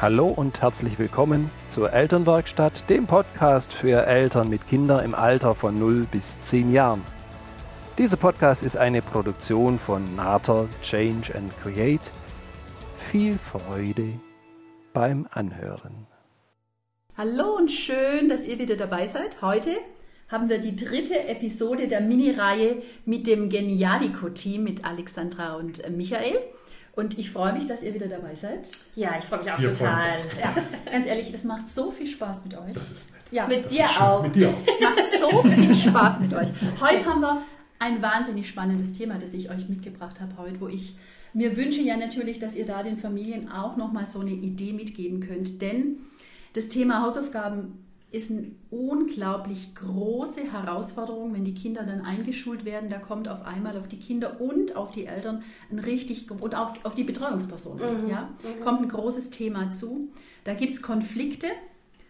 [0.00, 5.76] Hallo und herzlich willkommen zur Elternwerkstatt, dem Podcast für Eltern mit Kindern im Alter von
[5.76, 7.02] 0 bis 10 Jahren.
[7.98, 12.12] Dieser Podcast ist eine Produktion von Nater Change and Create.
[13.10, 14.12] Viel Freude
[14.92, 16.06] beim Anhören.
[17.16, 19.42] Hallo und schön, dass ihr wieder dabei seid.
[19.42, 19.72] Heute
[20.28, 26.38] haben wir die dritte Episode der Mini-Reihe mit dem Genialico-Team mit Alexandra und Michael.
[26.98, 28.68] Und ich freue mich, dass ihr wieder dabei seid.
[28.96, 30.20] Ja, ich freue mich auch Wir total.
[30.24, 30.54] uns Ja,
[30.90, 32.72] ganz ehrlich, es macht so viel Spaß mit euch.
[32.74, 33.22] Das ist nett.
[33.30, 34.20] Ja, Mit Das dir auch.
[34.24, 34.54] Mit dir auch.
[34.66, 36.48] es macht so viel Spaß mit euch.
[36.80, 37.40] Heute haben wir
[37.78, 40.96] ein wahnsinnig spannendes Thema, das ich euch mitgebracht habe heute, wo ich
[41.34, 45.20] mir wünsche ja natürlich, dass ihr da den Familien auch nochmal so eine Idee mitgeben
[45.20, 45.62] könnt.
[45.62, 45.98] Denn
[46.54, 47.78] das Thema Hausaufgaben
[48.10, 52.88] ist eine unglaublich große Herausforderung, wenn die Kinder dann eingeschult werden.
[52.88, 56.72] Da kommt auf einmal auf die Kinder und auf die Eltern ein richtig und auf,
[56.84, 58.08] auf die Betreuungspersonen.
[58.08, 58.30] Ja,
[58.64, 60.08] kommt ein großes Thema zu.
[60.44, 61.48] Da gibt es Konflikte.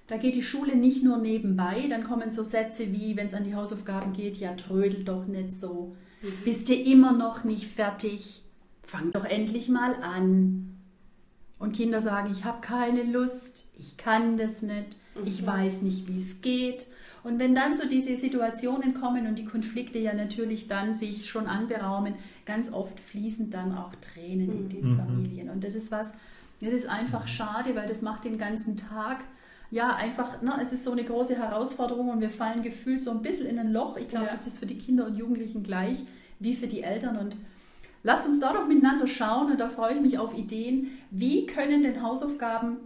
[0.06, 3.44] Da geht die Schule nicht nur nebenbei, dann kommen so Sätze wie, wenn es an
[3.44, 5.96] die Hausaufgaben geht, ja, trödel doch nicht so.
[6.44, 8.42] Bist du immer noch nicht fertig?
[8.82, 10.78] Fang doch endlich mal an.
[11.58, 16.16] Und Kinder sagen, ich habe keine Lust, ich kann das nicht, ich weiß nicht, wie
[16.16, 16.86] es geht.
[17.24, 21.46] Und wenn dann so diese Situationen kommen und die Konflikte ja natürlich dann sich schon
[21.46, 22.14] anberaumen,
[22.46, 25.50] ganz oft fließen dann auch Tränen in den Familien.
[25.50, 26.14] Und das ist was,
[26.60, 29.18] das ist einfach schade, weil das macht den ganzen Tag
[29.70, 33.20] ja, einfach, ne, es ist so eine große Herausforderung und wir fallen gefühlt so ein
[33.20, 33.98] bisschen in ein Loch.
[33.98, 34.30] Ich glaube, Ja.
[34.30, 35.98] das ist für die Kinder und Jugendlichen gleich
[36.38, 37.18] wie für die Eltern.
[37.18, 37.36] Und
[38.02, 40.88] lasst uns da doch miteinander schauen und da freue ich mich auf Ideen.
[41.10, 42.78] Wie können denn Hausaufgaben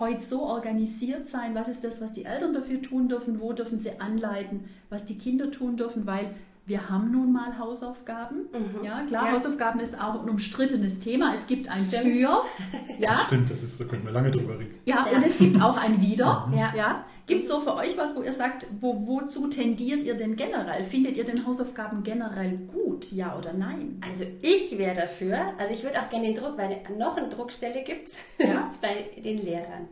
[0.00, 1.54] heute so organisiert sein?
[1.54, 3.40] Was ist das, was die Eltern dafür tun dürfen?
[3.40, 6.06] Wo dürfen sie anleiten, was die Kinder tun dürfen?
[6.06, 6.34] Weil
[6.68, 8.46] wir haben nun mal Hausaufgaben.
[8.84, 9.32] Ja, klar, Ja.
[9.32, 11.32] Hausaufgaben ist auch ein umstrittenes Thema.
[11.34, 12.16] Es gibt ein Stimmt.
[12.16, 12.42] Für.
[12.98, 14.74] Ja, Stimmt, das ist, da können wir lange drüber reden.
[14.84, 15.16] ja, Ja.
[15.18, 16.48] und es gibt auch ein Wieder.
[16.54, 16.72] Ja.
[16.76, 17.04] Ja.
[17.26, 20.82] Gibt es so für euch was, wo ihr sagt, wo, wozu tendiert ihr denn generell?
[20.82, 24.00] Findet ihr denn Hausaufgaben generell gut, ja oder nein?
[24.02, 27.82] Also ich wäre dafür, also ich würde auch gerne den Druck, weil noch eine Druckstelle
[27.84, 28.68] gibt es, Ja.
[28.70, 29.88] ist bei den Lehrern.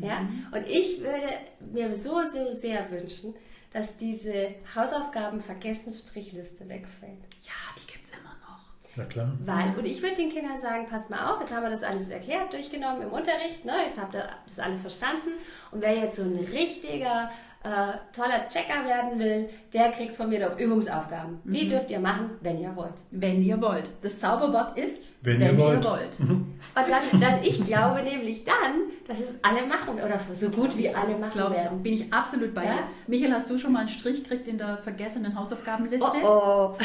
[0.00, 0.28] Ja?
[0.52, 1.30] Und ich würde
[1.72, 3.34] mir so, so sehr wünschen,
[3.72, 7.20] dass diese Hausaufgaben-Vergessen-Strichliste wegfällt.
[7.42, 8.58] Ja, die gibt es immer noch.
[8.96, 9.32] Na klar.
[9.44, 12.08] Weil, und ich würde den Kindern sagen, passt mal auf, jetzt haben wir das alles
[12.08, 13.72] erklärt, durchgenommen im Unterricht, ne?
[13.86, 15.30] jetzt habt ihr das alle verstanden.
[15.70, 17.30] Und wer jetzt so ein richtiger,
[17.62, 17.68] äh,
[18.16, 21.40] toller Checker werden will, der kriegt von mir doch Übungsaufgaben.
[21.44, 22.94] Die dürft ihr machen, wenn ihr wollt.
[23.10, 23.90] Wenn ihr wollt.
[24.02, 26.18] Das Zauberwort ist, Wenn ihr wollt.
[26.20, 30.88] Und dann, dann, ich glaube nämlich dann, dass es alle machen oder so gut wie
[30.88, 31.82] alle Das machen glaube ich werden.
[31.82, 32.72] Bin ich absolut bei Ja?
[32.72, 32.78] dir.
[33.06, 36.06] Michael, hast du schon mal einen Strich gekriegt in der vergessenen Hausaufgabenliste?
[36.22, 36.78] Oh, oh.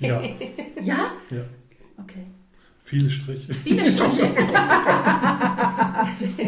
[0.00, 0.22] Ja,
[0.80, 1.12] Ja?
[1.30, 1.42] ja.
[2.02, 2.26] Okay.
[2.86, 3.52] Viele Striche.
[3.54, 4.26] Viele Striche.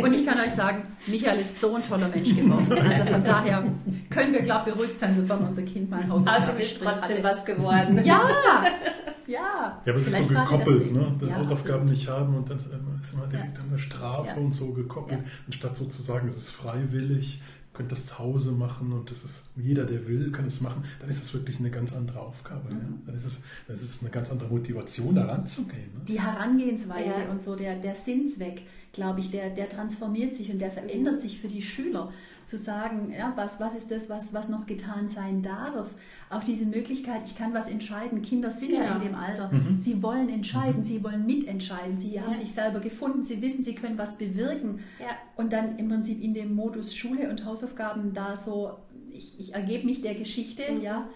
[0.03, 2.73] Und ich kann euch sagen, Michael ist so ein toller Mensch geworden.
[2.79, 3.65] Also von daher
[4.11, 7.25] können wir, glaube ich, beruhigt sein, sofern unser Kind mal einen Außerdem ist Hausaufgabenstrich trotzdem
[7.25, 7.25] hatte.
[7.39, 8.05] was geworden.
[8.05, 8.65] Ja, ja.
[9.29, 11.17] Ja, aber es ist so gekoppelt, ne?
[11.19, 11.91] Das Ja, Hausaufgaben absolut.
[11.91, 13.63] nicht haben und dann ist immer, ist direkt Ja.
[13.65, 14.37] an eine Strafe Ja.
[14.37, 15.19] und so gekoppelt.
[15.47, 17.41] Anstatt so zu sagen, es ist freiwillig,
[17.77, 21.11] könnt das zu Hause machen und das ist jeder, der will, kann es machen, dann
[21.11, 22.73] ist es wirklich eine ganz andere Aufgabe.
[22.73, 22.79] Mhm.
[22.79, 22.87] Ja?
[23.07, 25.93] Dann, ist es, dann ist es eine ganz andere Motivation, da ranzugehen.
[25.95, 26.01] Ne?
[26.09, 27.31] Die Herangehensweise Ja.
[27.31, 31.39] und so, der, der Sinnzweck, glaube ich, der, der transformiert sich und der verändert sich
[31.41, 32.13] für die Schüler.
[32.47, 35.89] Zu sagen, ja, was, was ist das, was, was noch getan sein darf?
[36.29, 38.21] Auch diese Möglichkeit, ich kann was entscheiden.
[38.23, 38.97] Kinder sind ja Genau.
[38.97, 39.51] in dem Alter.
[39.53, 39.79] Mhm.
[39.79, 41.99] Sie wollen entscheiden, sie wollen mitentscheiden.
[41.99, 42.39] Sie haben Ja.
[42.39, 44.81] sich selber gefunden, sie wissen, sie können was bewirken.
[44.99, 45.11] Ja.
[45.37, 48.73] Und dann im Prinzip in dem Modus Schule und Hausaufgaben da so,
[49.13, 50.81] ich, ich ergebe mich der Geschichte, Mhm.
[50.83, 51.09] ja,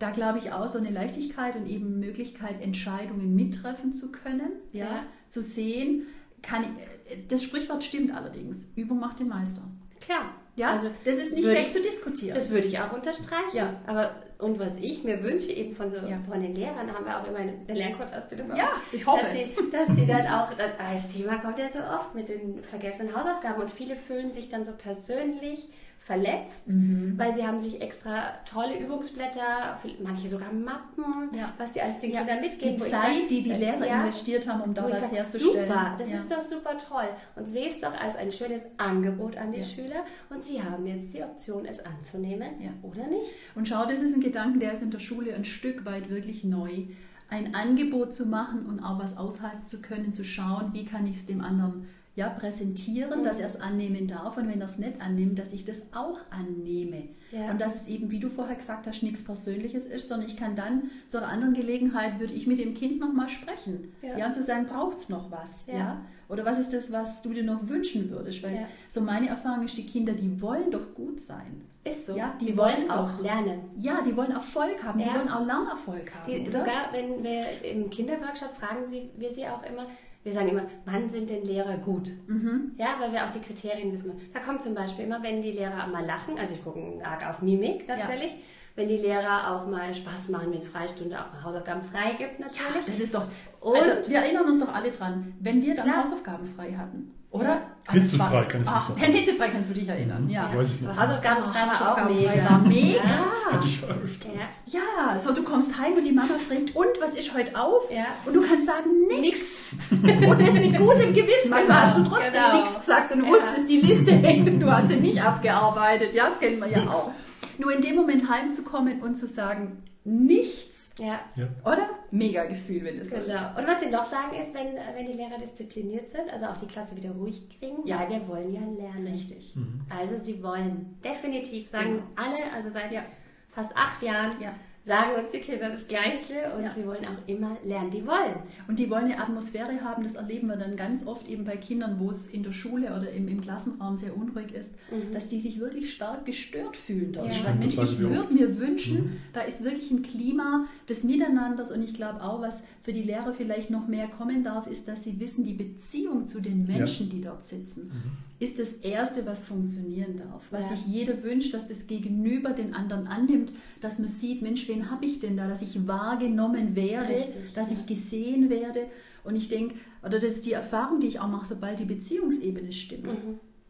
[0.00, 4.84] da glaube ich auch so eine Leichtigkeit und eben Möglichkeit, Entscheidungen mittreffen zu können, ja,
[4.84, 5.02] Ja.
[5.28, 6.02] zu sehen,
[6.42, 9.62] kann ich, das Sprichwort stimmt allerdings, Übung macht den Meister.
[10.00, 10.34] Klar.
[10.56, 12.34] Ja, Also, das ist nicht weg zu diskutieren.
[12.34, 13.54] Das würde ich auch unterstreichen.
[13.54, 13.74] Ja.
[13.86, 16.18] Aber und was ich mir wünsche, eben von so Ja.
[16.28, 19.22] von den Lehrern, haben wir auch immer eine Lerncoach-Ausbildung Ja, ich hoffe.
[19.24, 22.62] Dass sie, dass sie dann auch, ah, das Thema kommt ja so oft mit den
[22.62, 25.68] vergessenen Hausaufgaben und viele fühlen sich dann so persönlich
[26.06, 27.14] verletzt, Mhm.
[27.18, 31.52] weil sie haben sich extra tolle Übungsblätter, manche sogar Mappen, Ja.
[31.58, 32.76] was die alles den Ja, Kindern mitgeben.
[32.76, 35.66] die Zeit, sag, die die äh, Lehrer ja, investiert haben, um da was sag, herzustellen.
[35.68, 37.08] Super, das ist doch super toll.
[37.34, 39.62] Und sehe es doch als ein schönes Angebot an die.
[39.62, 40.04] Schüler.
[40.30, 42.50] Und sie haben jetzt die Option, es anzunehmen
[42.82, 43.32] oder nicht.
[43.56, 46.44] Und schau, das ist ein Gedanke, der ist in der Schule ein Stück weit wirklich
[46.44, 46.84] neu.
[47.28, 51.16] Ein Angebot zu machen und auch was aushalten zu können, zu schauen, wie kann ich
[51.16, 55.02] es dem anderen ja, präsentieren, dass er es annehmen darf und wenn er es nicht
[55.02, 57.10] annimmt, dass ich das auch annehme.
[57.30, 57.50] Ja.
[57.50, 60.56] Und dass es eben, wie du vorher gesagt hast, nichts Persönliches ist, sondern ich kann
[60.56, 63.92] dann zu einer anderen Gelegenheit, würde ich mit dem Kind nochmal sprechen.
[64.00, 64.16] Ja.
[64.16, 64.26] Ja.
[64.26, 65.66] und zu sagen, braucht es noch was?
[65.66, 65.74] Ja.
[65.74, 66.00] Ja.
[66.28, 68.42] Oder was ist das, was du dir noch wünschen würdest?
[68.42, 71.66] Weil so meine Erfahrung ist, die Kinder, die wollen doch gut sein.
[71.84, 72.16] Ist so.
[72.16, 73.60] Ja, die, die wollen wollen auch lernen.
[73.76, 76.32] Ja, die wollen Erfolg haben, die wollen auch Lernerfolg haben.
[76.32, 79.86] Die, sogar wenn wir im Kinderworkshop fragen sie, wir sie auch immer,
[80.26, 82.10] wir sagen immer, wann sind denn Lehrer gut?
[82.26, 82.72] Mhm.
[82.76, 84.10] Ja, weil wir auch die Kriterien wissen.
[84.34, 87.42] Da kommt zum Beispiel immer, wenn die Lehrer mal lachen, also ich gucke arg auf
[87.42, 88.34] Mimik natürlich,
[88.74, 92.40] wenn die Lehrer auch mal Spaß machen, wenn es Freistunde auch mal Hausaufgaben frei gibt
[92.40, 92.86] Ja, natürlich.
[92.86, 93.26] das ist doch.
[93.60, 96.02] Und- also, wir erinnern uns doch alle dran, wenn wir dann Klar.
[96.02, 97.12] Hausaufgaben frei hatten.
[97.30, 97.48] Oder?
[97.48, 97.60] Ja.
[97.88, 100.50] Alles Hitzefrei kann ich mich Ach, noch Herrn Hitzefrei kannst du dich erinnern, ja.
[100.54, 100.96] Weiß ich noch.
[100.96, 102.50] Hausaufgaben frei war auch Hausaufgabenfrei mega.
[102.50, 103.52] war mega.
[103.52, 104.28] Hatte ich ja öfter.
[104.34, 104.80] Ja.
[105.12, 107.90] Ja, so du kommst heim und die Mama fragt, und was ist heute auf?
[107.92, 108.06] Ja.
[108.24, 108.90] Und du kannst sagen,
[109.20, 109.66] nix.
[109.90, 111.50] und das mit gutem Gewissen.
[111.50, 112.60] Manchmal hast du trotzdem Genau.
[112.60, 113.28] nichts gesagt und Ja.
[113.30, 116.14] wusstest, die Liste hängt und du hast sie nicht abgearbeitet.
[116.14, 117.10] Ja, das kennen wir ja auch.
[117.58, 121.46] Nur in dem Moment heimzukommen und zu sagen, nichts, Ja, Ja.
[121.64, 121.90] oder?
[122.10, 123.28] Mega Gefühl, wenn es so genau.
[123.34, 123.58] ist.
[123.58, 126.66] Und was sie noch sagen ist, wenn, wenn die Lehrer diszipliniert sind, also auch die
[126.66, 127.98] Klasse wieder ruhig kriegen, Ja.
[128.00, 129.08] weil wir wollen ja lernen.
[129.08, 129.54] Richtig.
[129.90, 132.02] Also sie wollen definitiv, sagen Genau.
[132.16, 133.02] alle, also seit Ja.
[133.50, 134.54] fast acht Jahren, Ja.
[134.86, 136.70] Sagen uns die Kinder das Gleiche und Ja.
[136.70, 137.90] sie wollen auch immer lernen.
[137.90, 138.36] Die wollen.
[138.68, 141.98] Und die wollen eine Atmosphäre haben, das erleben wir dann ganz oft eben bei Kindern,
[141.98, 144.74] wo es in der Schule oder im, im Klassenraum sehr unruhig ist,
[145.12, 147.26] dass die sich wirklich stark gestört fühlen dort.
[147.26, 147.32] Ja.
[147.32, 151.92] Ich Mensch, ich würde mir wünschen, da ist wirklich ein Klima des Miteinanders und ich
[151.94, 155.44] glaube auch, was für die Lehrer vielleicht noch mehr kommen darf, ist, dass sie wissen,
[155.44, 157.90] die Beziehung zu den Menschen, die dort sitzen,
[158.38, 160.44] ist das Erste, was funktionieren darf.
[160.50, 160.76] Was Ja.
[160.76, 165.06] sich jeder wünscht, dass das Gegenüber den anderen annimmt, dass man sieht, Mensch, wen habe
[165.06, 167.76] ich denn da, dass ich wahrgenommen werde, Richtig, dass ja.
[167.78, 168.86] ich gesehen werde.
[169.24, 172.72] Und ich denke, oder das ist die Erfahrung, die ich auch mache, sobald die Beziehungsebene
[172.72, 173.16] stimmt,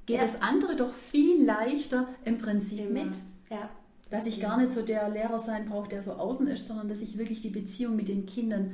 [0.04, 0.22] geht Ja.
[0.22, 3.04] das andere doch viel leichter im Prinzip Immer.
[3.04, 3.16] mit.
[3.50, 3.70] Ja.
[4.10, 7.00] Dass ich gar nicht so der Lehrer sein brauche, der so außen ist, sondern dass
[7.00, 8.72] ich wirklich die Beziehung mit den Kindern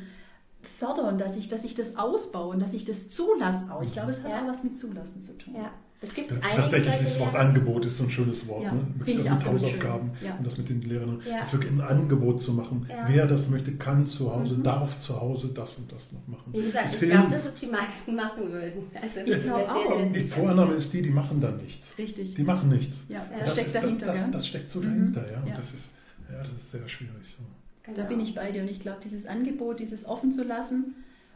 [0.63, 3.83] fördern, dass ich, dass ich das ausbaue und dass ich das zulasse auch.
[3.83, 4.43] Ich glaube, es hat Ja.
[4.43, 5.55] auch was mit Zulassen zu tun.
[5.57, 5.71] ja.
[6.05, 8.65] Es gibt Ja, einige Tatsächlich das Wort Angebot ist so ein schönes Wort.
[8.65, 8.81] Ja, ne?
[8.81, 10.11] finde Wirklich ich mit Hausaufgaben.
[10.21, 10.35] Ja.
[10.35, 11.23] und das mit den Lehrern.
[11.31, 11.39] Ja.
[11.39, 12.87] Das wirklich ein Angebot zu machen.
[12.91, 13.05] Ja.
[13.07, 16.53] Wer das möchte, kann zu Hause, darf zu Hause das und das noch machen.
[16.53, 18.83] Wie gesagt, Es ich glaube, dass es die meisten machen würden.
[19.01, 19.97] Also ich bin glaub mir sehr, auch.
[20.13, 20.29] sehr die.
[20.29, 21.97] Vorannahme ist die, die machen dann nichts.
[21.97, 22.35] Richtig.
[22.35, 23.05] Die machen nichts.
[23.09, 24.07] Ja, das, Das steckt ist, dahinter.
[24.07, 24.85] Das, das steckt so Mhm.
[25.15, 25.39] dahinter, ja.
[25.41, 25.55] Und Ja.
[25.57, 25.89] das ist,
[26.33, 27.13] ja, das ist sehr schwierig.
[27.39, 27.45] So.
[27.85, 27.97] Genau.
[27.97, 30.95] Da bin ich bei dir und ich glaube, dieses Angebot, dieses offen zu lassen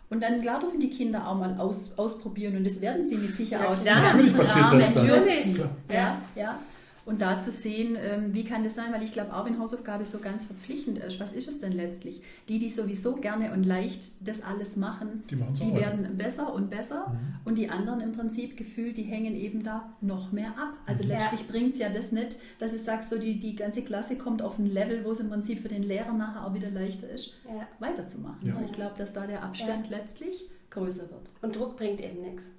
[0.09, 3.35] und dann klar dürfen die Kinder auch mal aus, ausprobieren und das werden sie mit
[3.35, 5.07] Sicherheit Ja, auch Natürlich passiert das dann.
[5.55, 5.71] Klar.
[5.91, 6.59] Ja, ja.
[7.07, 10.05] Und da zu sehen, ähm, wie kann das sein, weil ich glaube, auch wenn Hausaufgabe
[10.05, 12.21] so ganz verpflichtend ist, was ist es denn letztlich?
[12.49, 15.75] Die, die sowieso gerne und leicht das alles machen, Die die ja.
[15.77, 17.17] werden besser und besser Mhm.
[17.45, 20.75] und die anderen im Prinzip gefühlt, die hängen eben da noch mehr ab.
[20.85, 21.11] Also Mhm.
[21.11, 24.43] letztlich bringt es ja das nicht, dass du sagst, so die, die ganze Klasse kommt
[24.43, 27.35] auf ein Level, wo es im Prinzip für den Lehrer nachher auch wieder leichter ist,
[27.47, 27.69] Ja.
[27.79, 28.49] weiterzumachen.
[28.49, 28.61] Ja.
[28.65, 31.33] Ich glaube, dass da der Abstand letztlich größer wird.
[31.41, 32.51] Und Druck bringt eben nichts.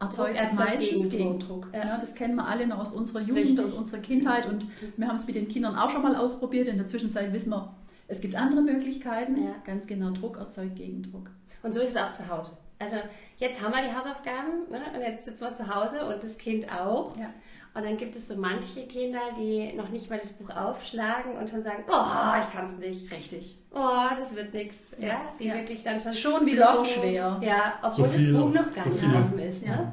[0.00, 1.68] Erzeugt, erzeugt meistens Gegendruck.
[1.74, 1.86] Ja.
[1.86, 1.98] Ja.
[1.98, 3.64] das kennen wir alle noch aus unserer Jugend, Richtig.
[3.64, 4.66] aus unserer Kindheit und
[4.96, 6.68] wir haben es mit den Kindern auch schon mal ausprobiert.
[6.68, 7.74] In der Zwischenzeit wissen wir,
[8.08, 9.44] es gibt andere Möglichkeiten.
[9.44, 9.54] Ja.
[9.64, 11.30] Ganz genau, Druck erzeugt Gegendruck.
[11.62, 12.52] Und so ist es auch zu Hause.
[12.78, 12.96] Also
[13.36, 14.80] jetzt haben wir die Hausaufgaben ne?
[14.94, 17.14] und jetzt sitzen wir zu Hause und das Kind auch.
[17.18, 17.30] Ja.
[17.74, 21.50] Und dann gibt es so manche Kinder, die noch nicht mal das Buch aufschlagen und
[21.50, 23.12] schon sagen, oh, ich kann es nicht.
[23.12, 23.59] Richtig.
[23.72, 24.92] Oh, das wird nichts.
[24.98, 25.54] Ja, Ja, die ja.
[25.54, 27.40] wirklich dann schon Schon wieder so schwer.
[27.42, 29.14] Ja, obwohl So viel, das Buch noch gar so nicht viel.
[29.14, 29.62] offen ist.
[29.64, 29.76] Ja.
[29.76, 29.92] Ne?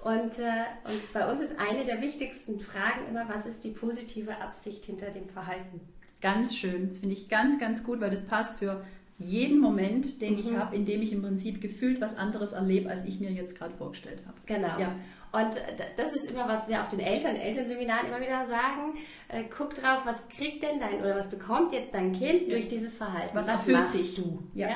[0.00, 4.36] Und, äh, und bei uns ist eine der wichtigsten Fragen immer, was ist die positive
[4.38, 5.80] Absicht hinter dem Verhalten?
[6.20, 6.88] Ganz schön.
[6.88, 8.84] Das finde ich ganz, ganz gut, weil das passt für
[9.22, 13.04] jeden Moment, den ich habe, in dem ich im Prinzip gefühlt was anderes erlebe, als
[13.04, 14.36] ich mir jetzt gerade vorgestellt habe.
[14.46, 14.78] Genau.
[14.78, 14.94] Ja.
[15.32, 15.60] Und äh,
[15.96, 18.98] das ist immer, was wir auf den Eltern, Elternseminaren immer wieder sagen.
[19.28, 22.96] Äh, guck drauf, was kriegt denn dein oder was bekommt jetzt dein Kind durch dieses
[22.96, 23.34] Verhalten?
[23.34, 24.16] Was erfüllt machst sich?
[24.16, 24.42] du?
[24.54, 24.68] Ja.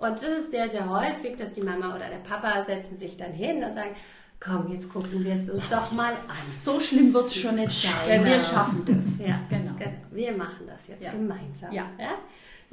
[0.00, 3.32] Und das ist sehr, sehr häufig, dass die Mama oder der Papa setzen sich dann
[3.32, 3.90] hin und sagen,
[4.40, 6.58] komm, jetzt gucken wir es uns doch mal an.
[6.58, 7.92] So schlimm wird es schon nicht sein.
[8.20, 8.24] Genau.
[8.24, 9.18] Wir schaffen das.
[9.20, 9.70] Ja, Genau.
[10.10, 11.12] Wir machen das jetzt Ja.
[11.12, 11.72] gemeinsam.
[11.72, 11.86] Ja.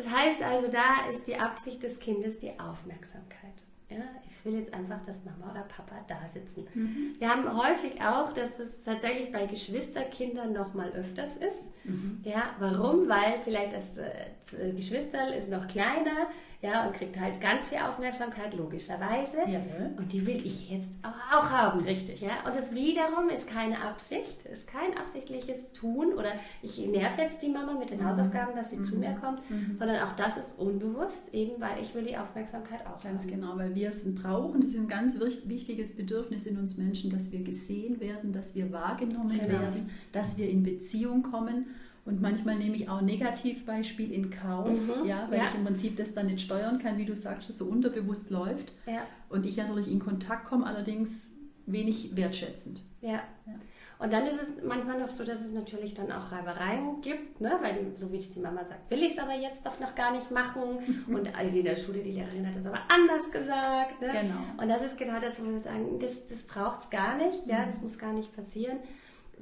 [0.02, 3.54] Das heißt also, da ist die Absicht des Kindes die Aufmerksamkeit.
[3.88, 6.66] Ja, ich will jetzt einfach, dass Mama oder Papa da sitzen.
[6.74, 7.16] Mhm.
[7.20, 11.70] Wir haben häufig auch, dass es tatsächlich bei Geschwisterkindern noch mal öfters ist.
[11.84, 12.22] Mhm.
[12.24, 13.10] Ja, warum?
[13.10, 16.30] Weil vielleicht das äh, Geschwisterl ist noch kleiner,
[16.62, 19.38] ja, und kriegt halt ganz viel Aufmerksamkeit, logischerweise.
[19.48, 19.94] Jawohl.
[19.98, 21.82] Und die will ich jetzt auch, auch haben.
[21.82, 22.22] Richtig.
[22.22, 27.42] Ja, und das wiederum ist keine Absicht, ist kein absichtliches Tun oder ich nerv jetzt
[27.42, 27.98] die Mama mit Mhm.
[27.98, 29.42] den Hausaufgaben, dass sie zu mir kommt,
[29.76, 33.32] sondern auch das ist unbewusst, eben weil ich will die Aufmerksamkeit auch Ganz haben.
[33.32, 34.62] genau, weil wir es brauchen.
[34.62, 38.54] Das ist ein ganz wich- wichtiges Bedürfnis in uns Menschen, dass wir gesehen werden, dass
[38.56, 39.60] wir wahrgenommen Genau.
[39.62, 41.68] werden, dass wir in Beziehung kommen.
[42.04, 45.46] Und manchmal nehme ich auch Negativbeispiel in Kauf, Mhm, ja, weil ja.
[45.50, 48.74] ich im Prinzip das dann nicht steuern kann, wie du sagst, das so unterbewusst läuft.
[48.88, 51.32] Ja, Und ich natürlich in Kontakt komme, allerdings
[51.68, 52.82] wenig wertschätzend.
[53.02, 53.22] ja.
[53.46, 53.54] Ja.
[54.00, 57.52] Und dann ist es manchmal noch so, dass es natürlich dann auch Reibereien gibt, ne?
[57.62, 59.94] weil die, so wie es die Mama sagt, will ich es aber jetzt doch noch
[59.94, 61.06] gar nicht machen.
[61.08, 64.02] Und in der Schule, die Lehrerin hat das aber anders gesagt.
[64.02, 64.08] Ne?
[64.08, 64.40] Genau.
[64.60, 67.64] Und das ist genau das, wo wir sagen, das, das braucht es gar nicht, ja,
[67.64, 68.78] das muss gar nicht passieren.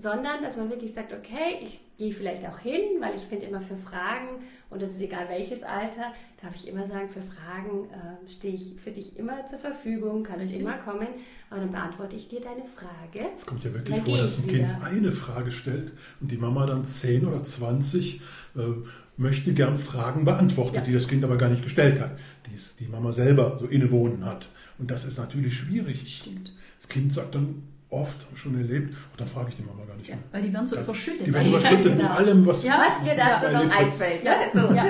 [0.01, 3.59] Sondern, dass man wirklich sagt, okay, ich gehe vielleicht auch hin, weil ich finde immer
[3.59, 4.29] für Fragen,
[4.69, 8.75] und das ist egal welches Alter, darf ich immer sagen, für Fragen äh, stehe ich
[8.81, 10.61] für dich immer zur Verfügung, kannst Richtig.
[10.61, 11.07] immer kommen,
[11.49, 13.27] aber dann beantworte ich dir deine Frage.
[13.35, 14.83] Es kommt ja wirklich Dann vor, dass ein Kind wieder.
[14.85, 15.91] eine Frage stellt
[16.21, 18.21] und die Mama dann 10 oder 20
[18.55, 18.59] äh,
[19.17, 20.81] möchte gern Fragen beantwortet, Ja.
[20.81, 22.11] die das Kind aber gar nicht gestellt hat,
[22.49, 24.47] die es die Mama selber so innewohnen hat.
[24.77, 26.15] Und das ist natürlich schwierig.
[26.19, 26.55] Stimmt.
[26.77, 30.09] Das Kind sagt dann oft, schon erlebt, und dann frage ich die Mama gar nicht
[30.09, 30.23] Ja, mehr.
[30.31, 31.27] weil die werden so Das- überschüttet.
[31.27, 32.11] Die werden Ja, überschüttet mit genau.
[32.13, 34.23] allem, was, Ja, Was mir dazu noch einfällt.
[34.23, 34.31] Ja.
[34.31, 34.37] Ne?
[34.53, 34.73] So.
[34.73, 34.85] Ja.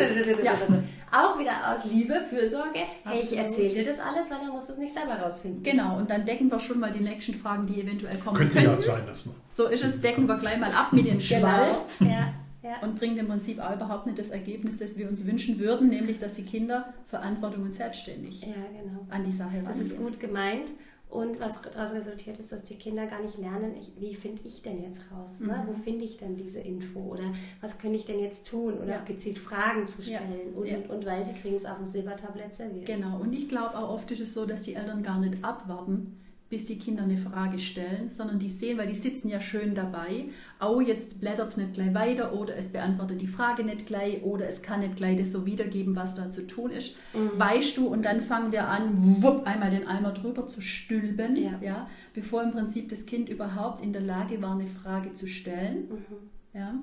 [1.11, 2.79] Auch wieder aus Liebe, Fürsorge.
[3.03, 5.63] Hey, ich erzähle dir das alles, weil dann musst du es nicht selber rausfinden.
[5.63, 8.65] Genau, und dann decken wir schon mal die nächsten Fragen, die eventuell kommen Könnte ja
[8.65, 8.83] könnten.
[8.83, 9.33] sein, dass noch.
[9.47, 11.65] So ist es, decken wir gleich mal ab mit dem Schwall.
[11.97, 12.11] Genau.
[12.11, 12.75] Ja, ja.
[12.81, 16.19] und bringt im Prinzip auch überhaupt nicht das Ergebnis, das wir uns wünschen würden, nämlich
[16.19, 18.47] dass die Kinder Verantwortung und selbstständig ja,
[18.79, 19.07] genau.
[19.09, 20.03] an die Sache Das ist rangehen.
[20.11, 20.71] gut gemeint.
[21.09, 24.61] Und was daraus resultiert ist, dass die Kinder gar nicht lernen, ich, wie finde ich
[24.61, 25.39] denn jetzt raus?
[25.39, 25.47] Ne?
[25.65, 25.67] Mhm.
[25.67, 26.99] Wo finde ich denn diese Info?
[26.99, 28.75] Oder was könnte ich denn jetzt tun?
[28.77, 29.01] Oder Ja.
[29.03, 30.19] gezielt Fragen zu Ja.
[30.19, 30.53] stellen.
[30.55, 30.77] Und, Ja.
[30.77, 32.85] und, und weil sie kriegen es auf dem Silbertablett serviert.
[32.85, 36.15] Genau, und ich glaube auch oft ist es so, dass die Eltern gar nicht abwarten,
[36.49, 40.25] bis die Kinder eine Frage stellen, sondern die sehen, weil die sitzen ja schön dabei,
[40.59, 44.47] oh, jetzt blättert es nicht gleich weiter oder es beantwortet die Frage nicht gleich oder
[44.47, 46.97] es kann nicht gleich das so wiedergeben, was da zu tun ist.
[47.13, 47.39] Mhm.
[47.39, 51.59] Weißt du, und dann fangen wir an, wupp, einmal den Eimer drüber zu stülpen, Ja.
[51.61, 55.87] ja, bevor im Prinzip das Kind überhaupt in der Lage war, eine Frage zu stellen.
[55.89, 56.59] Mhm.
[56.59, 56.73] Ja.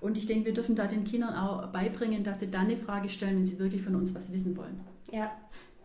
[0.00, 3.08] Und ich denke, wir dürfen da den Kindern auch beibringen, dass sie dann eine Frage
[3.08, 4.80] stellen, wenn sie wirklich von uns was wissen wollen.
[5.10, 5.32] Ja,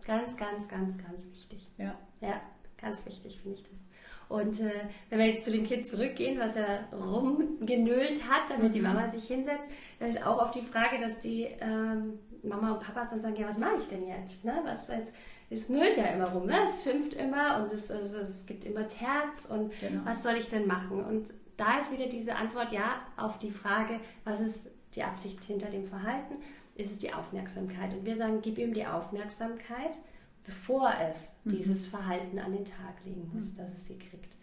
[0.06, 1.68] ganz, ganz, ganz, ganz wichtig.
[1.78, 1.96] Ja.
[2.22, 2.42] Ja,
[2.84, 3.88] ganz wichtig finde ich das.
[4.30, 4.72] Und äh,
[5.10, 8.86] wenn wir jetzt zu dem Kind zurückgehen, was er rumgenölt hat, damit die Mhm.
[8.88, 9.68] Mama sich hinsetzt,
[10.00, 13.48] da ist auch oft die Frage, dass die ähm, Mama und Papas dann sagen, ja,
[13.48, 14.44] was mache ich denn jetzt?
[14.46, 14.54] Ne?
[14.66, 15.14] Was jetzt?
[15.50, 16.56] Es nölt ja immer rum, ne?
[16.66, 20.02] es schimpft immer und es, also, es gibt immer Terz und Genau.
[20.04, 21.04] was soll ich denn machen?
[21.04, 25.68] Und da ist wieder diese Antwort ja auf die Frage, was ist die Absicht hinter
[25.70, 26.36] dem Verhalten?
[26.76, 27.94] Ist es die Aufmerksamkeit?
[27.94, 29.98] Und wir sagen, gib ihm die Aufmerksamkeit,
[30.46, 34.36] bevor es dieses Verhalten an den Tag legen muss, dass es sie kriegt.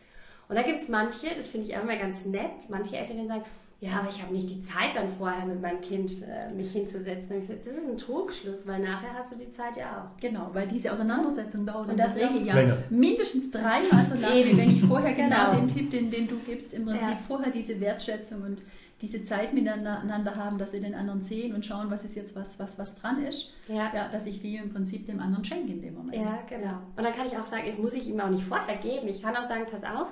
[0.48, 3.26] Und da gibt es manche, das finde ich auch immer ganz nett, manche Eltern, die
[3.26, 3.42] sagen,
[3.82, 7.32] ja, aber ich habe nicht die Zeit dann vorher mit meinem Kind äh, mich hinzusetzen.
[7.36, 10.20] Und ich sage, das ist ein Trugschluss, weil nachher hast du die Zeit ja auch.
[10.20, 14.82] Genau, weil diese Auseinandersetzung dauert Und das Regel ja mindestens dreimal so lange, wenn ich
[14.84, 15.60] vorher genau, Genau.
[15.60, 17.18] den Tipp, den, den du gibst, im Prinzip Ja.
[17.26, 18.64] vorher diese Wertschätzung und
[19.00, 22.58] diese Zeit miteinander haben, dass sie den anderen sehen und schauen, was ist jetzt was,
[22.58, 23.54] was, was dran ist.
[23.68, 23.90] Ja.
[23.94, 26.16] Ja, dass ich die im Prinzip dem anderen schenke in dem Moment.
[26.16, 26.78] Ja, genau.
[26.96, 29.08] Und dann kann ich auch sagen, es muss ich ihm auch nicht vorher geben.
[29.08, 30.08] Ich kann auch sagen, pass auf,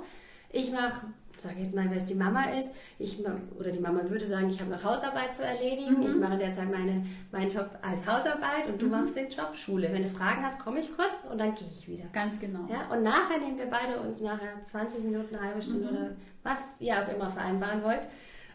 [0.51, 1.03] ich mache,
[1.37, 3.23] sage jetzt mal, wer es die Mama ist, ich
[3.59, 5.99] oder die Mama würde sagen, ich habe noch Hausarbeit zu erledigen.
[6.01, 6.03] Mhm.
[6.07, 8.93] Ich mache derzeit meine, meinen Job als Hausarbeit und du Mhm.
[8.93, 9.93] machst den Job Schule.
[9.93, 12.05] Wenn du Fragen hast, komme ich kurz und dann gehe ich wieder.
[12.15, 12.61] Ganz genau.
[12.71, 15.97] Ja, und nachher nehmen wir beide uns nachher 20 Minuten, eine halbe Stunde Mhm.
[15.97, 16.11] oder
[16.43, 18.09] was ihr auch immer vereinbaren wollt,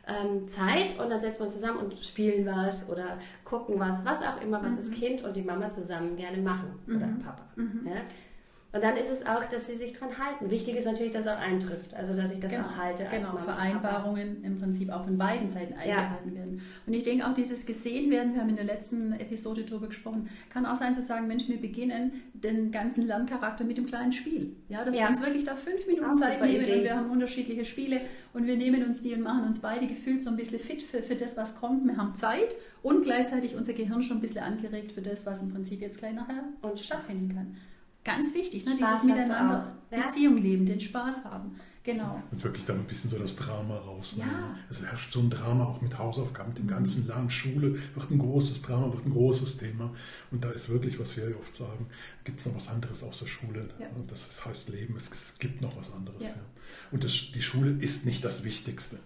[0.07, 4.22] ähm, Zeit und dann setzen wir uns zusammen und spielen was oder gucken was, was
[4.22, 7.19] auch immer, was das Kind und die Mama zusammen gerne machen oder Mhm.
[7.19, 7.43] Papa.
[7.86, 8.01] Ja?
[8.74, 10.50] Und dann ist es auch, dass sie sich dran halten.
[10.50, 13.06] Wichtig ist natürlich, dass es auch eintrifft, also dass ich das genau, auch halte.
[13.12, 16.62] genau, Vereinbarungen im Prinzip auch von beiden Seiten eingehalten werden.
[16.88, 20.27] Und ich denke auch dieses gesehen werden, wir haben in der letzten Episode darüber gesprochen,
[20.50, 24.56] kann auch sein zu sagen, Mensch, wir beginnen den ganzen Lerncharakter mit dem kleinen Spiel.
[24.70, 25.03] Ja, dass Ja.
[25.03, 26.77] wir uns wirklich da fünf Minuten Auch Zeit nehmen Idee.
[26.77, 28.01] und wir haben unterschiedliche Spiele
[28.34, 31.03] und wir nehmen uns die und machen uns beide gefühlt so ein bisschen fit für,
[31.03, 31.86] für das, was kommt.
[31.86, 35.50] Wir haben Zeit und gleichzeitig unser Gehirn schon ein bisschen angeregt für das, was im
[35.53, 37.56] Prinzip jetzt gleich nachher Und stattfinden kann.
[38.03, 38.75] Ganz wichtig, ne?
[38.77, 40.05] Spaß dieses Miteinander, auch, ja?
[40.05, 41.55] Beziehung leben, den Spaß haben.
[41.83, 42.24] Genau.
[42.31, 44.31] Und wirklich dann ein bisschen so das Drama rausnehmen.
[44.31, 44.55] Ja.
[44.69, 48.19] Es herrscht so ein Drama auch mit Hausaufgaben, mit dem ganzen Land, Schule, wird ein
[48.19, 49.93] großes Drama, wird ein großes Thema.
[50.31, 51.88] Und da ist wirklich, was wir ja oft sagen,
[52.24, 53.69] gibt es noch was anderes außer Schule.
[53.79, 53.88] Ja.
[53.95, 56.24] Und das heißt Leben, es, gibt noch was anderes.
[56.24, 56.29] Ja.
[56.29, 56.45] Ja.
[56.91, 58.98] Und das, die Schule ist nicht das Wichtigste.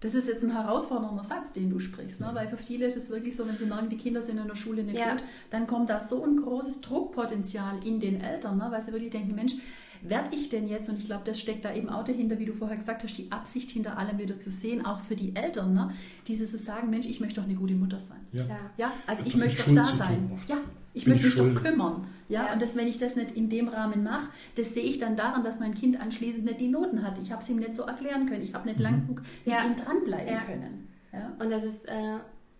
[0.00, 2.30] Das ist jetzt ein herausfordernder Satz, den du sprichst, ne?
[2.34, 4.54] weil für viele ist es wirklich so, wenn sie merken, die Kinder sind in der
[4.54, 5.12] Schule nicht Ja.
[5.12, 8.68] gut, dann kommt da so ein großes Druckpotenzial in den Eltern, ne?
[8.70, 9.54] weil sie wirklich denken, Mensch,
[10.02, 12.52] werde ich denn jetzt, und ich glaube, das steckt da eben auch dahinter, wie du
[12.52, 15.94] vorher gesagt hast, die Absicht hinter allem wieder zu sehen, auch für die Eltern, ne?
[16.28, 18.20] dieses zu sagen, Mensch, ich möchte doch eine gute Mutter sein.
[18.32, 18.44] Ja.
[18.76, 20.30] Ja, also ich möchte doch da sein.
[20.34, 20.48] oft.
[20.48, 20.58] Ja,
[20.96, 22.06] ich Bin möchte ich mich doch kümmern.
[22.28, 22.52] Ja, Ja.
[22.54, 25.44] und das, wenn ich das nicht in dem Rahmen mache, das sehe ich dann daran,
[25.44, 27.18] dass mein Kind anschließend nicht die Noten hat.
[27.22, 28.42] Ich habe es ihm nicht so erklären können.
[28.42, 29.64] Ich habe nicht lang genug mit Ja.
[29.64, 30.40] ihm dranbleiben Ja.
[30.40, 30.88] können.
[31.12, 31.32] Ja.
[31.38, 32.14] Und das ist, äh,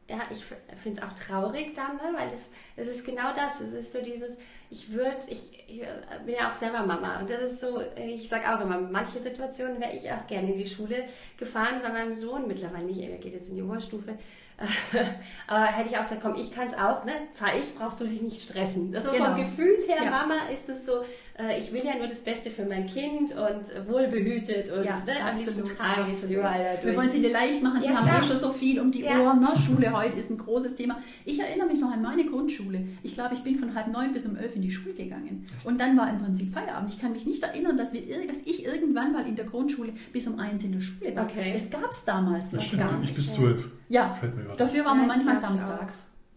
[0.09, 0.45] ja, ich
[0.81, 2.17] finde es auch traurig dann, ne?
[2.17, 3.61] weil es, es ist genau das.
[3.61, 4.39] Es ist so dieses,
[4.71, 5.87] ich würde, ich, ich äh,
[6.25, 9.81] bin ja auch selber Mama und das ist so, ich sage auch immer, manche Situationen
[9.81, 11.05] wäre ich auch gerne in die Schule
[11.39, 14.15] gefahren, bei meinem Sohn mittlerweile nicht, er geht jetzt in die Oberstufe.
[15.47, 17.13] Aber hätte ich auch gesagt, komm, ich kann es auch, ne?
[17.35, 18.95] Fahr ich, brauchst du dich nicht stressen.
[18.95, 19.27] Also Genau.
[19.27, 20.11] vom Gefühl her, Ja.
[20.11, 21.05] Mama, ist es so,
[21.39, 25.13] äh, ich will ja nur das Beste für mein Kind und wohlbehütet und Ja, ne,
[25.25, 25.67] absolut.
[25.69, 26.31] ich es absolut.
[26.37, 27.81] überall Wir wollen sie dir leicht machen.
[27.83, 28.23] Sie Ja, haben klar.
[28.23, 29.21] eh schon so viel um die Ja.
[29.21, 29.41] Ohren.
[29.41, 29.49] Ne?
[29.67, 30.99] Schule heute ist ein großes Thema.
[31.25, 32.81] Ich erinnere mich noch an meine Grundschule.
[33.03, 35.47] Ich glaube, ich bin von halb neun bis um elf in die Schule gegangen.
[35.65, 36.91] Und dann war im Prinzip Feierabend.
[36.91, 39.93] Ich kann mich nicht erinnern, dass, wir, ir- dass ich irgendwann mal in der Grundschule
[40.13, 41.25] bis um eins in der Schule war.
[41.25, 41.53] Okay.
[41.53, 43.15] Das gab es damals Das noch stimmt, gar ich nicht.
[43.15, 43.69] bis zwölf.
[43.89, 45.81] Ja, Fällt mir gerade dafür waren wir Ja, ich manchmal glaub,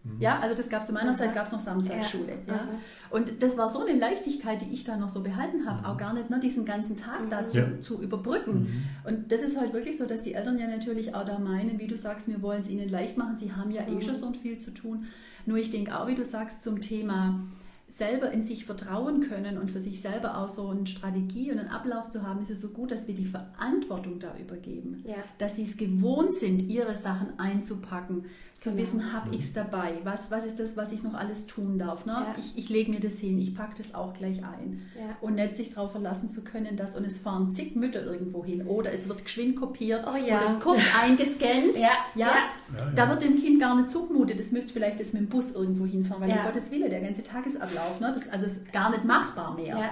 [0.02, 0.22] samstags.
[0.22, 2.38] Ja, also das gab es zu meiner Zeit, gab es noch Samstagsschule.
[2.46, 2.54] Ja.
[2.54, 2.68] Aha.
[3.10, 6.14] Und das war so eine Leichtigkeit, die ich da noch so behalten habe, auch gar
[6.14, 7.80] nicht ne, diesen ganzen Tag da zu, Ja.
[7.82, 8.60] zu überbrücken.
[8.62, 8.82] Mhm.
[9.04, 11.86] Und das ist halt wirklich so, dass die Eltern ja natürlich auch da meinen, wie
[11.86, 14.58] du sagst, wir wollen es ihnen leicht machen, sie haben ja eh schon so viel
[14.58, 15.06] zu tun.
[15.46, 17.40] Nur ich denke auch, wie du sagst, zum Thema
[17.88, 21.70] selber in sich vertrauen können und für sich selber auch so eine Strategie und einen
[21.70, 25.02] Ablauf zu haben, ist es so gut, dass wir die Verantwortung da übergeben.
[25.04, 25.16] Ja.
[25.38, 28.26] Dass sie es gewohnt sind, ihre Sachen einzupacken,
[28.60, 28.82] zu Genau.
[28.82, 32.04] wissen, habe ich es dabei, was, was ist das, was ich noch alles tun darf.
[32.04, 32.12] Ne?
[32.12, 32.34] Ja.
[32.38, 34.82] Ich, ich lege mir das hin, ich packe das auch gleich ein.
[34.94, 35.16] Ja.
[35.22, 38.66] Und nicht sich darauf verlassen zu können, dass und es fahren zig Mütter irgendwo hin
[38.66, 40.36] oder es wird geschwind kopiert Oh ja.
[40.42, 41.78] oder kurz eingescannt.
[41.78, 42.26] Ja, ja.
[42.26, 42.26] ja.
[42.26, 42.90] Ja, ja.
[42.94, 45.86] Da wird dem Kind gar nicht zugemutet, das müsste vielleicht jetzt mit dem Bus irgendwo
[45.86, 46.40] hinfahren, weil Ja.
[46.40, 48.12] um Gottes Wille, der ganze Tagesablauf, ne?
[48.14, 49.76] das also ist gar nicht machbar mehr.
[49.78, 49.90] Ja.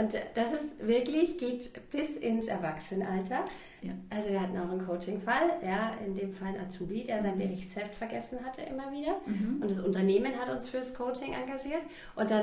[0.00, 3.44] Und das ist wirklich, geht bis ins Erwachsenenalter.
[3.86, 3.92] Ja.
[4.10, 7.94] Also wir hatten auch einen Coaching-Fall, ja, in dem Fall ein Azubi, der sein Berichtsheft
[7.94, 9.16] vergessen hatte immer wieder.
[9.26, 9.60] Mhm.
[9.62, 11.82] Und das Unternehmen hat uns fürs Coaching engagiert.
[12.16, 12.42] Und dann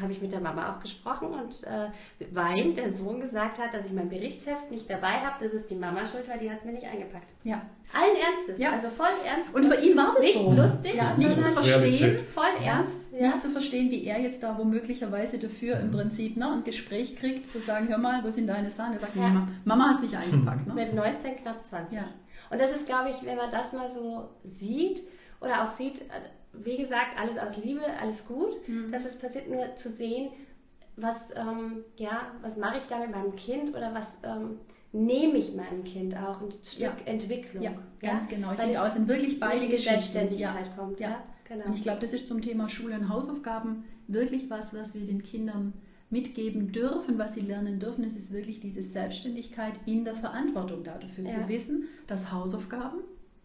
[0.00, 1.88] habe ich mit der Mama auch gesprochen und äh,
[2.32, 5.76] weil der Sohn gesagt hat, dass ich mein Berichtsheft nicht dabei habe, das ist die
[5.76, 7.28] Mama schuld, weil die hat es mir nicht eingepackt.
[7.44, 7.62] Ja.
[7.92, 8.72] Allen Ernstes, Ja.
[8.72, 9.54] also voll ernst.
[9.54, 10.50] Und für ihn war das nicht so.
[10.52, 12.28] lustig, Ja, nicht zu verstehen, Realität.
[12.28, 13.12] voll Ja, ernst.
[13.12, 17.46] Nicht zu verstehen, wie er jetzt da womöglicherweise dafür im Prinzip ne, ein Gespräch kriegt,
[17.46, 18.94] zu sagen, hör mal, wo sind deine Sachen?
[18.94, 19.22] Er sagt, Ja.
[19.28, 20.63] Mama, Mama hat sich eingepackt.
[20.66, 20.74] Ne?
[20.74, 21.98] Mit 19, knapp 20.
[21.98, 22.04] Ja.
[22.50, 25.02] Und das ist, glaube ich, wenn man das mal so sieht
[25.40, 26.02] oder auch sieht,
[26.52, 28.92] wie gesagt, alles aus Liebe, alles gut, Mhm.
[28.92, 30.30] dass es passiert, nur zu sehen,
[30.96, 34.58] was, ähm, ja, was mache ich da mit meinem Kind oder was ähm,
[34.92, 36.92] nehme ich meinem Kind auch, ein Stück Ja.
[37.06, 37.64] Entwicklung.
[37.64, 38.52] Ja, ganz genau.
[38.52, 39.76] Ich Weil denke es sind wirklich beide die.
[39.76, 40.72] Selbstständigkeit Ja.
[40.76, 41.00] kommt.
[41.00, 41.08] Ja.
[41.10, 41.64] Ja, genau.
[41.66, 45.24] Und ich glaube, das ist zum Thema Schule und Hausaufgaben wirklich was, was wir den
[45.24, 45.72] Kindern
[46.10, 48.04] mitgeben dürfen, was sie lernen dürfen.
[48.04, 51.30] Es ist wirklich diese Selbstständigkeit in der Verantwortung da dafür Ja.
[51.30, 52.98] zu wissen, dass Hausaufgaben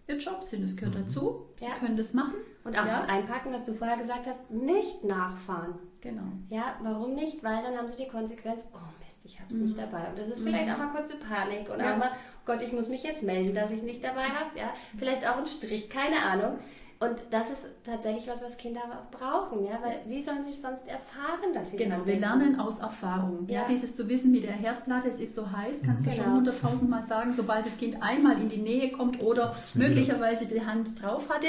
[0.07, 0.63] ihr Job sind.
[0.63, 1.45] Es gehört dazu.
[1.57, 1.71] Sie Ja.
[1.79, 2.35] können das machen.
[2.63, 5.75] Und auch ja, das Einpacken, was du vorher gesagt hast, nicht nachfahren.
[6.01, 6.23] Genau.
[6.49, 7.43] Ja, warum nicht?
[7.43, 10.09] Weil dann haben sie die Konsequenz, oh Mist, ich habe es nicht dabei.
[10.09, 11.83] Und das ist vielleicht auch mal kurze Panik oder Mhm.
[11.83, 11.93] Ja.
[11.93, 14.57] auch mal, oh Gott, ich muss mich jetzt melden, dass ich es nicht dabei habe.
[14.57, 16.59] Ja, vielleicht auch ein Strich, keine Ahnung.
[17.01, 20.85] Und das ist tatsächlich was, was Kinder auch brauchen, ja, weil wie sollen sie sonst
[20.85, 23.47] erfahren, dass sie Genau, wir lernen aus Erfahrung.
[23.47, 23.61] Ja.
[23.61, 23.67] Ja.
[23.69, 26.23] dieses zu wissen mit der Herdplatte, es ist so heiß, kannst du Genau.
[26.23, 31.01] schon hunderttausendmal sagen, sobald das Kind einmal in die Nähe kommt oder möglicherweise die Hand
[31.01, 31.47] drauf hatte,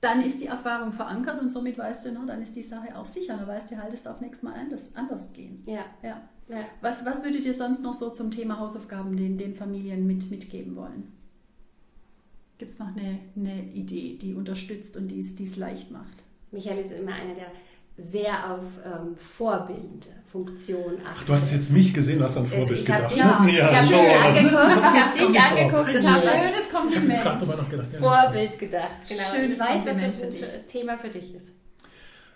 [0.00, 3.06] dann ist die Erfahrung verankert und somit weißt du, ne, dann ist die Sache auch
[3.06, 3.36] sicher.
[3.36, 5.64] Dann weißt du halt, es darf nächstes Mal anders, anders gehen.
[5.66, 6.20] Ja, Ja.
[6.48, 6.58] ja.
[6.80, 10.76] Was, was würdet ihr sonst noch so zum Thema Hausaufgaben den, den Familien mit, mitgeben
[10.76, 11.12] wollen?
[12.62, 16.22] Gibt es noch eine, eine Idee, die unterstützt und die es leicht macht?
[16.52, 17.48] Michael ist immer einer, der
[17.96, 21.12] sehr auf ähm, Vorbildfunktion achtet.
[21.12, 23.48] Ach, du hast jetzt mich gesehen, du hast an Also Vorbild ich habe gedacht.
[23.48, 23.98] dich, ich hab dich so.
[23.98, 25.50] angeguckt, ich habe komm dich ich drauf.
[25.50, 27.58] angeguckt und habe Schönes Ich habe Kompliment.
[27.58, 27.88] nachgedacht.
[27.94, 27.98] Ja.
[27.98, 28.90] Vorbild gedacht.
[29.08, 29.22] Genau.
[29.34, 30.66] Schönes ich weiß, dass Kompliment das ein für dich.
[30.68, 31.48] Thema für dich ist.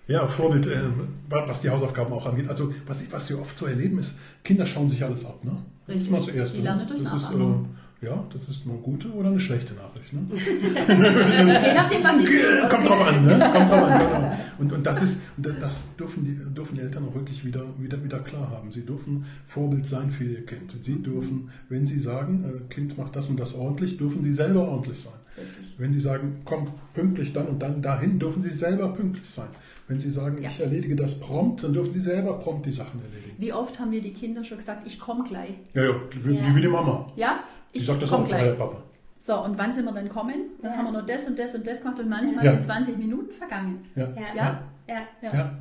[0.08, 2.48] Ja, Vorbild, ähm, was die Hausaufgaben auch angeht.
[2.48, 5.44] Also, was, was wir oft so erleben, ist, Kinder schauen sich alles ab.
[5.44, 5.52] Ne?
[5.86, 6.10] Das ist Richtig.
[6.10, 6.56] mal das Erste.
[6.56, 7.76] Die lernen durch das ist, Nachahmen.
[8.02, 10.12] Ja, das ist eine gute oder eine schlechte Nachricht.
[10.12, 10.20] Ne?
[10.34, 12.68] Je nachdem, was sie sehen.
[12.68, 13.38] Kommt drauf an, ne?
[13.38, 14.38] Kommt drauf an, genau.
[14.58, 18.18] Und, und das ist, das dürfen die, dürfen die Eltern auch wirklich wieder, wieder, wieder
[18.18, 18.70] klar haben.
[18.70, 20.74] Sie dürfen Vorbild sein für ihr Kind.
[20.80, 24.68] Sie dürfen, wenn sie sagen, äh, Kind macht das und das ordentlich, dürfen sie selber
[24.68, 25.14] ordentlich sein.
[25.38, 25.74] Richtig.
[25.78, 29.48] Wenn sie sagen, komm pünktlich dann und dann dahin, dürfen sie selber pünktlich sein.
[29.88, 30.48] Wenn sie sagen, Ja.
[30.48, 33.36] ich erledige das prompt, dann dürfen sie selber prompt die Sachen erledigen.
[33.38, 35.54] Wie oft haben wir die Kinder schon gesagt, ich komme gleich.
[35.74, 36.54] Ja, ja, wie, Ja.
[36.56, 37.12] wie die Mama.
[37.16, 37.40] Ja,
[37.72, 38.46] Die ich sagt das komme auch, gleich.
[38.46, 38.82] ja, Papa.
[39.18, 40.34] So, und wann sind wir dann kommen?
[40.60, 40.76] Dann Ja.
[40.78, 42.52] haben wir noch das und das und das gemacht und manchmal Ja.
[42.52, 43.84] sind 20 Minuten vergangen.
[43.94, 44.08] Ja.
[44.14, 44.22] Ja.
[44.34, 44.62] Ja?
[44.88, 44.94] Ja.
[45.22, 45.34] Ja.
[45.34, 45.58] Ja.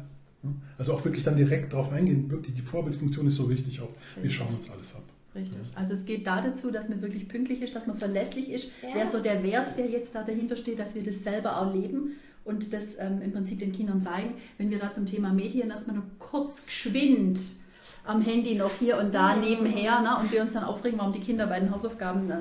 [0.77, 2.29] Also auch wirklich dann direkt drauf eingehen.
[2.29, 3.89] Wirklich, die Vorbildfunktion ist so wichtig auch.
[4.15, 4.37] Wir Richtig.
[4.37, 5.01] schauen uns alles ab.
[5.35, 5.57] Richtig.
[5.75, 8.71] Also es geht da dazu, dass man wirklich pünktlich ist, dass man verlässlich ist.
[8.81, 8.95] Ja.
[8.95, 12.11] Wäre so der Wert, der jetzt da dahinter steht, dass wir das selber auch leben
[12.45, 14.35] und das ähm, im Prinzip den Kindern zeigen.
[14.57, 17.39] Wenn wir da zum Thema Medien erstmal nur kurz geschwind
[18.03, 21.19] am Handy noch hier und da nebenher ne, und wir uns dann aufregen, warum die
[21.19, 22.35] Kinder bei den Hausaufgaben äh,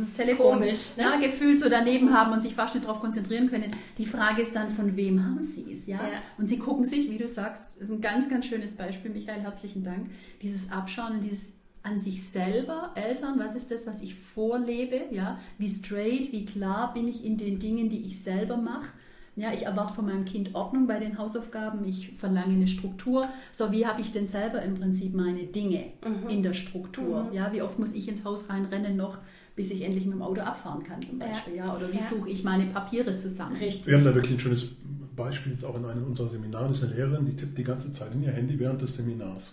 [0.00, 1.04] das Telefon Komisch, ne?
[1.04, 3.70] ja, gefühlt so daneben haben und sich fast nicht darauf konzentrieren können.
[3.98, 5.86] Die Frage ist dann, von wem haben sie es?
[5.86, 5.96] Ja?
[5.96, 6.22] Ja.
[6.38, 9.40] Und sie gucken sich, wie du sagst, das ist ein ganz, ganz schönes Beispiel, Michael,
[9.40, 10.10] herzlichen Dank,
[10.42, 15.38] dieses Abschauen und dieses an sich selber, Eltern, was ist das, was ich vorlebe, ja,
[15.58, 18.88] wie straight, wie klar bin ich in den Dingen, die ich selber mache.
[19.36, 23.26] Ja, ich erwarte von meinem Kind Ordnung bei den Hausaufgaben, ich verlange eine Struktur.
[23.52, 25.86] So, wie habe ich denn selber im Prinzip meine Dinge
[26.28, 27.28] in der Struktur?
[27.32, 29.18] Ja, wie oft muss ich ins Haus reinrennen noch,
[29.56, 31.26] bis ich endlich mit dem Auto abfahren kann zum Ja.
[31.26, 31.56] Beispiel?
[31.56, 32.02] Ja, oder wie Ja.
[32.02, 33.56] suche ich meine Papiere zusammen?
[33.56, 33.86] Richtig.
[33.88, 34.68] Wir haben da wirklich ein schönes
[35.16, 36.68] Beispiel jetzt auch in einem unserer Seminare.
[36.68, 39.52] Das ist eine Lehrerin, die tippt die ganze Zeit in ihr Handy während des Seminars.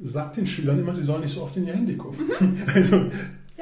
[0.00, 2.26] Sagt den Schülern immer, sie sollen nicht so oft in ihr Handy gucken.
[2.74, 3.06] Also,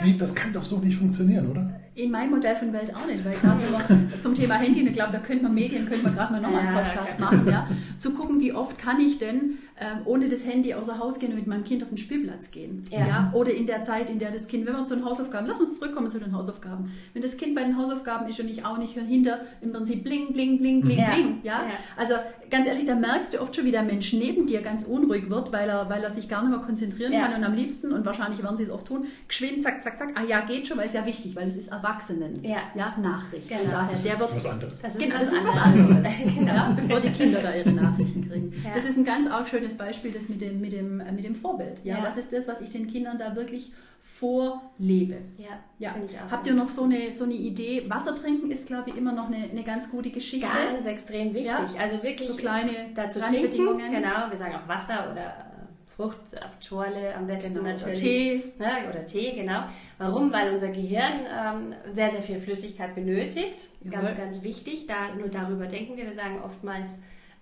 [0.03, 1.81] wie, das kann doch so nicht funktionieren, oder?
[1.95, 5.13] In meinem Modell von Welt auch nicht, weil gerade zum Thema Handy, und ich glaube,
[5.13, 7.25] da könnte man Medien, könnte man gerade mal nochmal einen Ja, Podcast ja.
[7.25, 11.19] machen, ja, zu gucken, wie oft kann ich denn ähm, ohne das Handy außer Haus
[11.19, 12.85] gehen und mit meinem Kind auf den Spielplatz gehen.
[12.91, 13.31] Ja.
[13.35, 15.79] Oder in der Zeit, in der das Kind, wenn wir zu den Hausaufgaben, lass uns
[15.79, 16.93] zurückkommen zu den Hausaufgaben.
[17.13, 20.33] Wenn das Kind bei den Hausaufgaben ist und ich auch nicht hinter im Prinzip bling,
[20.33, 21.11] bling, bling, bling, Ja.
[21.15, 21.63] bling, ja.
[21.65, 21.71] Ja.
[21.97, 22.15] Also
[22.51, 25.53] ganz ehrlich, da merkst du oft schon, wie der Mensch neben dir ganz unruhig wird,
[25.53, 27.27] weil er, weil er sich gar nicht mehr konzentrieren Ja.
[27.27, 30.11] kann und am liebsten, und wahrscheinlich werden sie es oft tun, geschwind, zack, zack, zack,
[30.15, 32.45] ah ja, geht schon, weil es ja wichtig, weil es ist Erwachsenen.
[32.45, 32.59] Ja.
[32.75, 33.49] ja Nachricht.
[33.49, 33.71] Genau.
[33.71, 34.81] Daher, Das der ist wird was anderes.
[34.81, 36.07] Das Genau, das ist was anderes.
[36.37, 36.55] genau.
[36.55, 38.53] ja, bevor die Kinder da ihre Nachrichten kriegen.
[38.65, 38.71] Ja.
[38.75, 41.35] Das ist ein ganz arg schönes Beispiel, das mit dem, mit dem, äh, mit dem
[41.35, 41.85] Vorbild.
[41.85, 41.99] Ja?
[41.99, 42.05] Ja.
[42.05, 45.19] Was ist das, was ich den Kindern da wirklich vorlebe?
[45.39, 45.93] Ja, Ja.
[45.93, 46.31] finde ich auch.
[46.31, 47.89] Habt ihr noch so eine, so eine Idee?
[47.89, 50.47] Wasser trinken ist, glaube ich, immer noch eine, eine ganz gute Geschichte.
[50.73, 51.47] Ganz extrem wichtig.
[51.47, 51.81] Ja.
[51.81, 53.21] Also wirklich So kleine dazu.
[53.21, 55.52] Genau, wir sagen auch Wasser oder
[55.97, 57.69] Fruchtsaftschorle am besten Genau.
[57.69, 58.01] natürlich.
[58.01, 58.45] Tee.
[58.59, 59.65] Ne, oder Tee, genau.
[59.99, 60.33] Warum?
[60.33, 63.69] Weil unser Gehirn ähm, sehr, sehr viel Flüssigkeit benötigt.
[63.83, 64.07] Jawohl.
[64.07, 64.87] Ganz, ganz wichtig.
[64.87, 66.05] Da, nur darüber denken wir.
[66.05, 66.93] Wir sagen oftmals,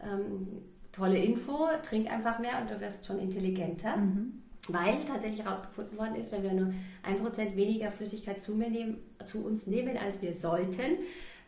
[0.03, 0.49] ähm,
[0.93, 3.97] tolle Info, trink einfach mehr und du wirst schon intelligenter.
[3.97, 4.43] Mhm.
[4.69, 8.99] Weil tatsächlich herausgefunden worden ist, wenn wir nur ein Prozent weniger Flüssigkeit zu, mir nehmen,
[9.25, 10.99] zu uns nehmen, als wir sollten,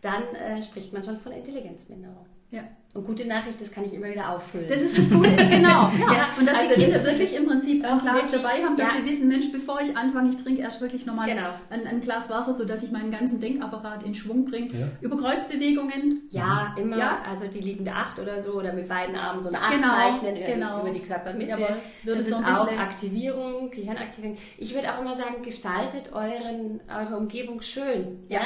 [0.01, 2.27] dann äh, spricht man schon von Intelligenzminderung.
[2.53, 2.61] Ja.
[2.95, 4.67] Und gute Nachricht, das kann ich immer wieder auffüllen.
[4.69, 5.91] Das ist das Gute, genau.
[5.99, 6.12] Ja.
[6.12, 8.62] Ja, und dass also die Kinder das- wirklich im Prinzip ein Auch Glas wirklich, dabei
[8.62, 9.01] haben, dass ja.
[9.01, 11.49] sie wissen, Mensch, bevor ich anfange, ich trinke erst wirklich nochmal Genau.
[11.71, 14.69] ein, ein Glas Wasser, sodass ich meinen ganzen Denkapparat in Schwung bringe.
[14.79, 14.88] Ja.
[15.01, 16.12] Über Kreuzbewegungen.
[16.33, 17.19] ja, immer, Ja.
[17.27, 20.37] also die liegende Acht oder so, oder mit beiden Armen so eine Acht Genau, zeichnen
[20.37, 20.81] über- genau.
[20.83, 21.51] über die Körpermitte.
[21.53, 24.37] Jawohl, würde das so ist ein auch Aktivierung, Gehirnaktivierung.
[24.59, 28.19] Ich würde auch immer sagen, gestaltet euren, eure Umgebung schön.
[28.29, 28.41] Ja.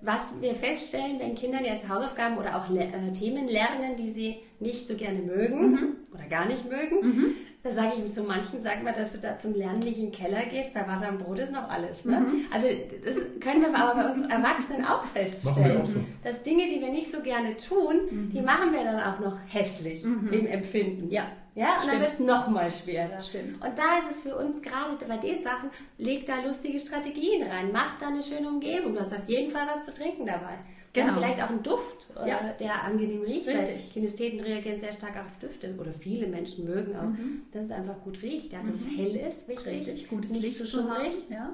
[0.00, 4.36] Was wir feststellen, wenn Kinder jetzt Hausaufgaben oder auch le äh, Themen lernen, die sie
[4.60, 5.96] nicht so gerne mögen Mhm.
[6.14, 9.54] oder gar nicht mögen, da sage ich zu manchen, sag mal, dass du da zum
[9.54, 12.04] Lernen nicht in den Keller gehst, bei Wasser und Brot ist noch alles.
[12.04, 12.20] Ne?
[12.20, 12.44] Mhm.
[12.52, 12.68] Also
[13.04, 15.74] das können wir aber bei uns Erwachsenen auch feststellen.
[15.74, 16.00] wir auch so.
[16.22, 20.04] Dass Dinge, die wir nicht so gerne tun, die machen wir dann auch noch hässlich
[20.04, 21.10] im Empfinden.
[21.10, 21.26] Ja.
[21.54, 22.00] Ja, und dann Stimmt.
[22.02, 23.18] wird es noch mal schwerer.
[23.18, 23.56] Stimmt.
[23.60, 27.70] Und da ist es für uns gerade bei den Sachen, leg da lustige Strategien rein,
[27.72, 28.94] mach da eine schöne Umgebung.
[28.94, 30.58] Du hast auf jeden Fall was zu trinken dabei.
[30.96, 31.18] Ja, Genau.
[31.18, 32.40] vielleicht auch einen Duft, äh, Ja.
[32.58, 33.46] der angenehm riecht.
[33.46, 33.92] Richtig.
[33.92, 37.10] Kinestheten reagieren sehr stark auf Düfte oder viele Menschen mögen auch,
[37.52, 38.52] dass es einfach gut riecht.
[38.52, 39.66] Ja, dass es hell ist, wichtig.
[39.66, 39.70] Mhm.
[39.78, 41.12] Richtig, gutes nicht Licht zu schummrig.
[41.30, 41.50] Ja.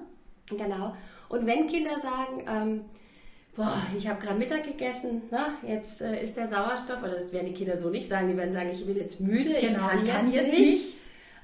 [0.49, 0.94] Genau.
[1.29, 2.81] Und wenn Kinder sagen, ähm,
[3.57, 7.47] boah, ich habe gerade Mittag gegessen, na, jetzt äh, ist der Sauerstoff, oder das werden
[7.47, 9.97] die Kinder so nicht sagen, die werden sagen, ich bin jetzt müde, Genau, ich kann,
[10.05, 10.85] ich kann jetzt, jetzt nicht.
[10.85, 10.97] nicht.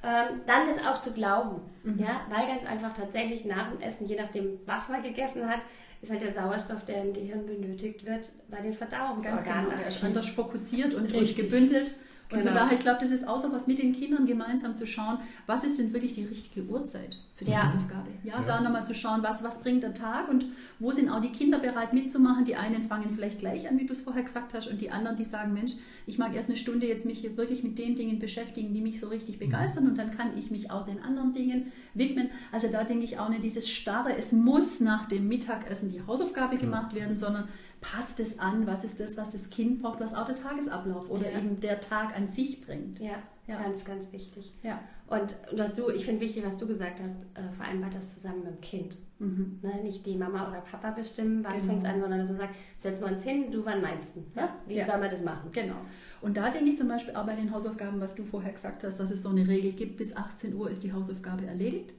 [0.02, 1.60] Ähm, dann das auch zu glauben.
[1.98, 5.60] Ja, weil ganz einfach tatsächlich nach dem Essen, je nachdem, was man gegessen hat,
[6.02, 9.64] ist halt der Sauerstoff, der im Gehirn benötigt wird, bei den Verdauungsorganen.
[9.70, 9.80] genau.
[9.80, 10.04] Er ist aktiv.
[10.04, 11.36] anders fokussiert und Richtig.
[11.36, 11.92] gebündelt.
[12.32, 12.60] Und von Genau.
[12.60, 15.64] daher, ich glaube, das ist auch so was mit den Kindern gemeinsam zu schauen, was
[15.64, 17.64] ist denn wirklich die richtige Uhrzeit für die Ja.
[17.66, 18.08] Hausaufgabe.
[18.22, 18.42] Ja, Ja.
[18.46, 20.44] da nochmal zu schauen, was, was bringt der Tag und
[20.78, 22.44] wo sind auch die Kinder bereit mitzumachen.
[22.44, 25.16] Die einen fangen vielleicht gleich an, wie du es vorher gesagt hast, und die anderen,
[25.16, 25.72] die sagen, Mensch,
[26.06, 29.00] ich mag erst eine Stunde jetzt mich hier wirklich mit den Dingen beschäftigen, die mich
[29.00, 32.30] so richtig begeistern und dann kann ich mich auch den anderen Dingen widmen.
[32.52, 36.58] Also da denke ich auch nicht dieses starre, es muss nach dem Mittagessen die Hausaufgabe
[36.58, 37.48] gemacht werden, sondern
[37.80, 41.30] passt es an, was ist das, was das Kind braucht, was auch der Tagesablauf oder
[41.32, 41.38] Ja.
[41.38, 43.00] eben der Tag an sich bringt.
[43.00, 43.62] Ja, Ja.
[43.62, 44.52] ganz, ganz wichtig.
[44.62, 44.80] Ja.
[45.06, 48.54] Und was du, ich finde wichtig, was du gesagt hast, äh, vereinbart das zusammen mit
[48.54, 48.96] dem Kind.
[49.18, 49.58] Mhm.
[49.62, 49.82] Ne?
[49.82, 51.64] Nicht die Mama oder Papa bestimmen, wann Genau.
[51.66, 54.24] fängt es an, sondern dass man sagt, setzen wir uns hin, du wann meinst du?
[54.36, 54.54] Ja?
[54.66, 54.86] Wie Ja.
[54.86, 55.50] soll man das machen?
[55.52, 55.74] Genau.
[56.22, 58.98] Und da denke ich zum Beispiel auch bei den Hausaufgaben, was du vorher gesagt hast,
[59.00, 61.94] dass es so eine Regel gibt, bis 18 Uhr ist die Hausaufgabe erledigt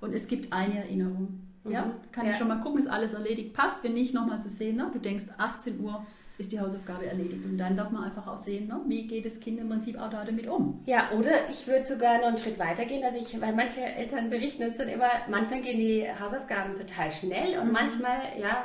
[0.00, 1.40] und es gibt eine Erinnerung.
[1.64, 1.92] Ja, Mhm.
[2.12, 2.32] kann Ja.
[2.32, 3.82] ich schon mal gucken, ist alles erledigt, passt.
[3.82, 4.90] Wenn nicht, nochmal zu sehen, ne?
[4.92, 6.04] du denkst, 18 Uhr
[6.36, 7.44] ist die Hausaufgabe erledigt.
[7.44, 8.80] Und dann darf man einfach auch sehen, ne?
[8.86, 10.82] wie geht das Kind im Prinzip auch da damit um.
[10.84, 14.28] Ja, oder ich würde sogar noch einen Schritt weiter gehen, dass ich, weil manche Eltern
[14.30, 18.64] berichten uns dann immer, manchmal gehen die Hausaufgaben total schnell und manchmal, ja,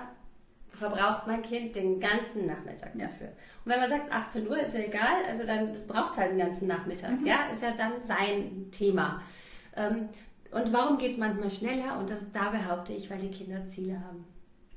[0.67, 3.07] verbraucht mein Kind den ganzen Nachmittag Ja.
[3.07, 3.27] dafür.
[3.65, 6.39] Und wenn man sagt, 18 Uhr ist ja egal, also dann braucht es halt den
[6.39, 9.21] ganzen Nachmittag, ja, ist ja dann sein Thema.
[9.75, 10.09] Ähm,
[10.51, 11.99] und warum geht es manchmal schneller?
[11.99, 14.25] Und das, da behaupte ich, weil die Kinder Ziele haben.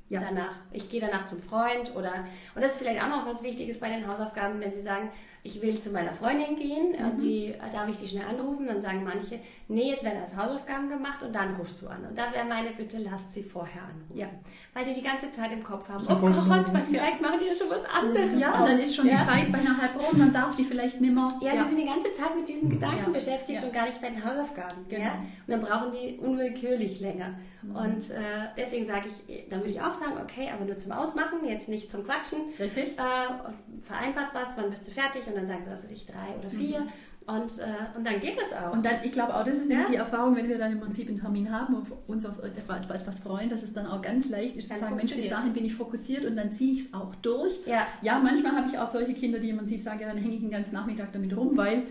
[0.09, 0.21] Ja.
[0.21, 0.57] Danach.
[0.73, 2.13] Ich gehe danach zum Freund oder,
[2.55, 5.11] und das ist vielleicht auch noch was Wichtiges bei den Hausaufgaben, wenn sie sagen,
[5.45, 8.67] ich will zu meiner Freundin gehen, und die, äh, darf ich die schnell anrufen?
[8.67, 12.05] Dann sagen manche, nee, jetzt werden erst Hausaufgaben gemacht und dann rufst du an.
[12.09, 14.17] Und da wäre meine Bitte, lasst sie vorher anrufen.
[14.17, 14.29] Ja.
[14.73, 17.57] Weil die die ganze Zeit im Kopf haben, oh Gott, weil vielleicht machen die ja
[17.57, 18.41] schon was anderes.
[18.41, 19.19] Ja, und dann ist schon ja.
[19.19, 21.27] die Zeit beinahe halb rum, dann darf die vielleicht nimmer.
[21.41, 23.11] Ja, die sind die ganze Zeit mit diesen Gedanken Ja.
[23.11, 23.67] beschäftigt Ja.
[23.67, 24.87] und gar nicht bei den Hausaufgaben.
[24.89, 25.03] Genau.
[25.03, 25.13] Ja?
[25.15, 27.35] Und dann brauchen die unwillkürlich länger.
[27.63, 31.47] Und äh, deswegen sage ich, dann würde ich auch sagen, okay, aber nur zum Ausmachen,
[31.47, 32.41] jetzt nicht zum Quatschen.
[32.59, 32.99] Richtig?
[32.99, 35.23] Äh, vereinbart was, wann bist du fertig?
[35.33, 36.87] Und dann sagen sie, was weiß ich, drei oder vier.
[37.25, 38.73] Und, äh, und dann geht das auch.
[38.73, 39.77] Und dann, ich glaube auch, das ist Ja.
[39.77, 42.91] nämlich die Erfahrung, wenn wir dann im Prinzip einen Termin haben und uns auf etwas,
[42.91, 45.53] etwas freuen, dass es dann auch ganz leicht ist zu Dann sagen, Mensch, bis dahin
[45.53, 47.61] bin ich fokussiert und dann ziehe ich es auch durch.
[47.65, 50.35] ja, Ja, manchmal habe ich auch solche Kinder, die im Prinzip sagen, ja, dann hänge
[50.35, 51.85] ich den ganzen Nachmittag damit rum, weil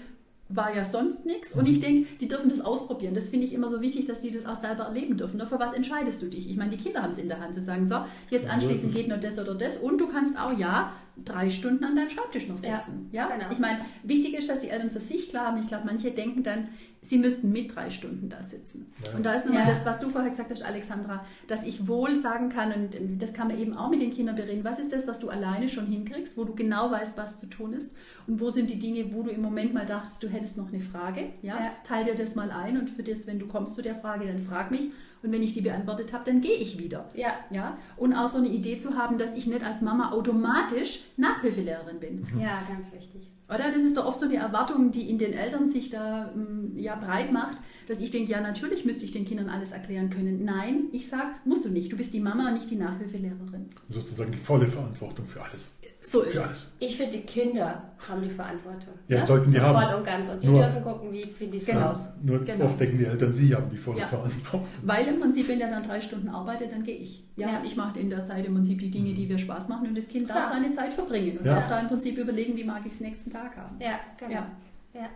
[0.54, 1.56] war ja sonst nichts.
[1.56, 3.14] Und ich denke, die dürfen das ausprobieren.
[3.14, 5.38] Das finde ich immer so wichtig, dass die das auch selber erleben dürfen.
[5.38, 6.50] Nur Für was entscheidest du dich?
[6.50, 8.00] Ich meine, die Kinder haben es in der Hand zu sagen, so,
[8.30, 9.78] jetzt anschließend geht nur das oder das.
[9.78, 10.92] Und du kannst auch, ja,
[11.26, 13.10] drei Stunden an deinem Schreibtisch noch Ja, sitzen.
[13.12, 13.52] Ja, genau.
[13.52, 15.62] Ich meine, wichtig ist, dass die Eltern für sich klar haben.
[15.62, 16.68] Ich glaube, manche denken dann,
[17.04, 18.92] sie müssten mit drei Stunden da sitzen.
[19.04, 19.16] Ja.
[19.18, 19.70] Und da ist nochmal Ja.
[19.72, 23.48] das, was du vorher gesagt hast, Alexandra, dass ich wohl sagen kann, und das kann
[23.48, 26.38] man eben auch mit den Kindern bereden, was ist das, was du alleine schon hinkriegst,
[26.38, 27.92] wo du genau weißt, was zu tun ist
[28.28, 30.80] und wo sind die Dinge, wo du im Moment mal dachtest, du hättest noch eine
[30.82, 31.72] Frage, ja, Ja.
[31.88, 34.40] teil dir das mal ein und für das, wenn du kommst zu der Frage, dann
[34.40, 34.92] frag mich
[35.24, 37.10] und wenn ich die beantwortet habe, dann gehe ich wieder.
[37.14, 41.02] ja, Ja, und auch so eine Idee zu haben, dass ich nicht als Mama automatisch
[41.18, 42.26] Nachhilfelehrerin bin.
[42.40, 43.30] ja, ganz wichtig.
[43.48, 43.72] Oder?
[43.72, 46.96] Das ist doch oft so eine Erwartung, die in den Eltern sich da mm, ja,
[46.96, 47.58] breit macht,
[47.92, 50.44] dass ich denke, ja, natürlich müsste ich den Kindern alles erklären können.
[50.46, 51.92] Nein, ich sage, musst du nicht.
[51.92, 53.68] Du bist die Mama, nicht die Nachhilfelehrerin.
[53.90, 55.76] Sozusagen die volle Verantwortung für alles.
[56.04, 56.66] So ist Für es.
[56.80, 58.94] Ich finde, die Kinder haben die Verantwortung.
[59.08, 59.80] Ja, sollten die so haben.
[59.88, 60.30] Voll und ganz.
[60.30, 61.90] Und die Nur- dürfen gucken, wie finde ich es Genau.
[61.90, 62.08] raus.
[62.24, 62.66] Nur Genau.
[62.66, 64.08] oft denken die Eltern, sie haben die volle Ja.
[64.08, 64.66] Verantwortung.
[64.82, 67.24] Weil im Prinzip, wenn der dann drei Stunden arbeitet, dann gehe ich.
[67.36, 67.60] Ja, Ja.
[67.60, 69.96] und ich mache in der Zeit im Prinzip die Dinge, die mir Spaß machen und
[69.96, 71.56] das Kind darf seine Zeit verbringen und Ja.
[71.56, 73.76] darf da im Prinzip überlegen, wie mag ich es nächsten Tag haben.
[73.80, 74.32] Ja, genau.
[74.32, 74.48] Ja.
[74.96, 75.10] Ja.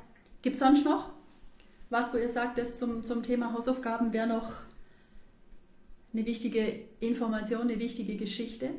[0.44, 1.10] Gibt es sonst noch
[1.90, 4.52] was, wo ihr sagt, das zum, zum Thema Hausaufgaben wäre noch
[6.14, 8.70] eine wichtige Information, eine wichtige Geschichte?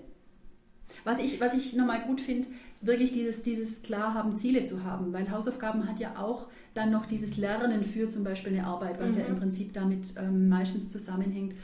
[1.05, 2.49] Was ich, was ich nochmal gut finde,
[2.81, 7.07] wirklich dieses, dieses klar haben, Ziele zu haben, weil Hausaufgaben hat ja auch dann noch
[7.07, 9.31] dieses Lernen für zum Beispiel eine Arbeit, was ja Mhm.
[9.31, 11.55] im Prinzip damit ähm, meistens zusammenhängt.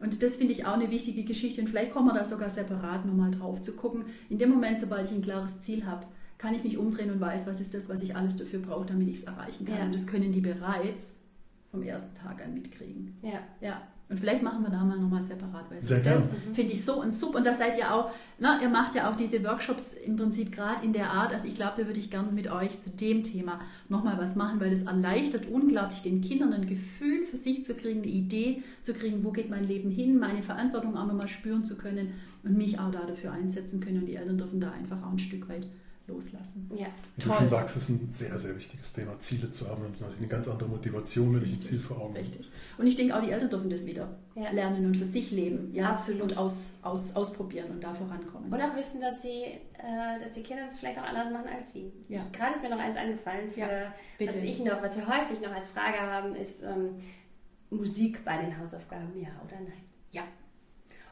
[0.00, 3.06] Und das finde ich auch eine wichtige Geschichte und vielleicht kommen wir da sogar separat
[3.06, 4.04] nochmal drauf zu gucken.
[4.28, 6.06] In dem Moment, sobald ich ein klares Ziel habe,
[6.44, 9.08] kann ich mich umdrehen und weiß, was ist das, was ich alles dafür brauche, damit
[9.08, 9.78] ich es erreichen kann.
[9.78, 9.84] Ja.
[9.84, 11.16] Und das können die bereits
[11.70, 13.16] vom ersten Tag an mitkriegen.
[13.22, 13.40] Ja.
[13.62, 13.80] Ja,
[14.10, 16.54] und vielleicht machen wir da mal nochmal separat, weil Sehr das, das gerne.
[16.54, 17.38] finde ich so und super.
[17.38, 20.84] Und da seid ihr auch, na, ihr macht ja auch diese Workshops im Prinzip gerade
[20.84, 21.32] in der Art.
[21.32, 24.60] Also ich glaube, da würde ich gerne mit euch zu dem Thema nochmal was machen,
[24.60, 28.92] weil das erleichtert unglaublich den Kindern ein Gefühl für sich zu kriegen, eine Idee zu
[28.92, 32.78] kriegen, wo geht mein Leben hin, meine Verantwortung auch nochmal spüren zu können und mich
[32.78, 34.00] auch da dafür einsetzen können.
[34.00, 35.66] Und die Eltern dürfen da einfach auch ein Stück weit
[36.06, 36.70] loslassen.
[36.74, 36.86] Ja.
[37.16, 37.32] Wie Toll.
[37.32, 39.84] du schon sagst, ist ein sehr, sehr wichtiges Thema, Ziele zu haben.
[39.86, 42.18] Und das ist eine ganz andere Motivation, wenn ich ein Ziel vor Augen habe.
[42.20, 42.50] Richtig.
[42.76, 44.50] Und ich denke auch, die Eltern dürfen das wieder Ja.
[44.50, 45.72] lernen und für sich leben.
[45.72, 45.90] Ja?
[45.90, 46.20] Absolut.
[46.22, 48.52] Und aus, aus, ausprobieren und da vorankommen.
[48.52, 51.72] Und auch wissen, dass sie, äh, dass die Kinder das vielleicht auch anders machen als
[51.72, 51.90] sie.
[52.08, 52.20] Ja.
[52.32, 54.34] Gerade ist mir noch eins eingefallen, für, Ja, bitte.
[54.36, 56.96] was ich noch, was wir häufig noch als Frage haben, ist ähm,
[57.70, 59.72] Musik bei den Hausaufgaben, ja oder nein?
[60.12, 60.22] Ja.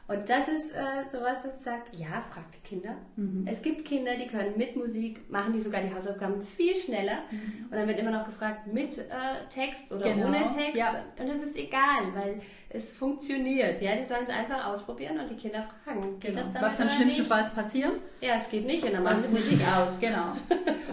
[0.05, 2.95] Und das ist äh, sowas, das sagt, ja, fragt die Kinder.
[3.15, 3.47] Mhm.
[3.47, 7.19] Es gibt Kinder, die können mit Musik, machen die sogar die Hausaufgaben viel schneller.
[7.31, 9.03] Und dann wird immer noch gefragt, mit äh,
[9.49, 10.75] Text oder Genau, ohne Text.
[10.75, 10.93] ja.
[11.17, 13.81] Und das ist egal, weil es funktioniert.
[13.81, 16.43] Ja, die sollen es einfach ausprobieren und die Kinder fragen, geht Genau.
[16.43, 17.93] das damit Was kann schlimmstenfalls passieren?
[18.19, 19.99] Ja, es geht nicht und dann sie ist Musik nicht aus.
[20.01, 20.33] Genau.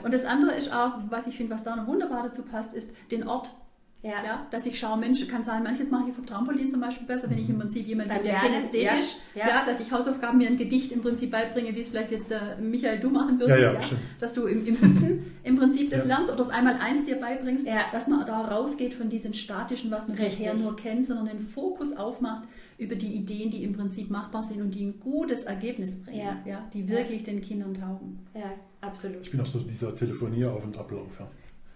[0.05, 2.93] Und das andere ist auch, was ich finde, was da noch wunderbar dazu passt, ist
[3.11, 3.51] den Ort.
[4.03, 4.25] Ja.
[4.25, 7.29] Ja, dass ich schaue, Mensch, kann sein, manches mache ich vom Trampolin zum Beispiel besser,
[7.29, 9.67] wenn ich im Prinzip jemand bin, der kinästhetisch, ja, ja, ja.
[9.67, 12.99] dass ich Hausaufgaben mir ein Gedicht im Prinzip beibringe, wie es vielleicht jetzt der Michael
[12.99, 13.81] du machen würdest, Ja, ja,
[14.19, 16.07] dass du im, im Hüpfen im Prinzip das Ja.
[16.17, 17.85] lernst oder das einmal eins dir beibringst, Ja.
[17.93, 20.39] dass man da rausgeht von diesem statischen, was man Richtig.
[20.39, 24.63] bisher nur kennt, sondern den Fokus aufmacht über die Ideen, die im Prinzip machbar sind
[24.63, 26.39] und die ein gutes Ergebnis bringen, Ja.
[26.47, 28.19] ja, die wirklich den Kindern taugen.
[28.35, 29.21] Ja, absolut.
[29.21, 31.21] Ich bin auch so dieser Telefonierauf- und Ablauf.
[31.21, 31.29] Ja.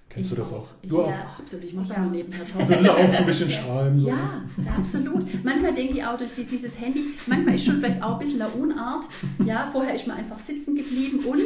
[0.08, 0.68] Kennst Ich du das auch.
[0.92, 1.08] auch?
[1.10, 1.64] Ja, absolut.
[1.64, 2.10] Ich mache Ich da mal auch.
[2.12, 3.98] nebenher Ich tausend auch so ein bisschen schreiben.
[3.98, 4.08] So.
[4.08, 4.42] Ja,
[4.76, 5.44] absolut.
[5.44, 8.40] Manchmal denke ich auch durch die, dieses Handy, manchmal ist schon vielleicht auch ein bisschen
[8.42, 9.06] eine Unart.
[9.44, 11.40] Ja, vorher ist man einfach sitzen geblieben und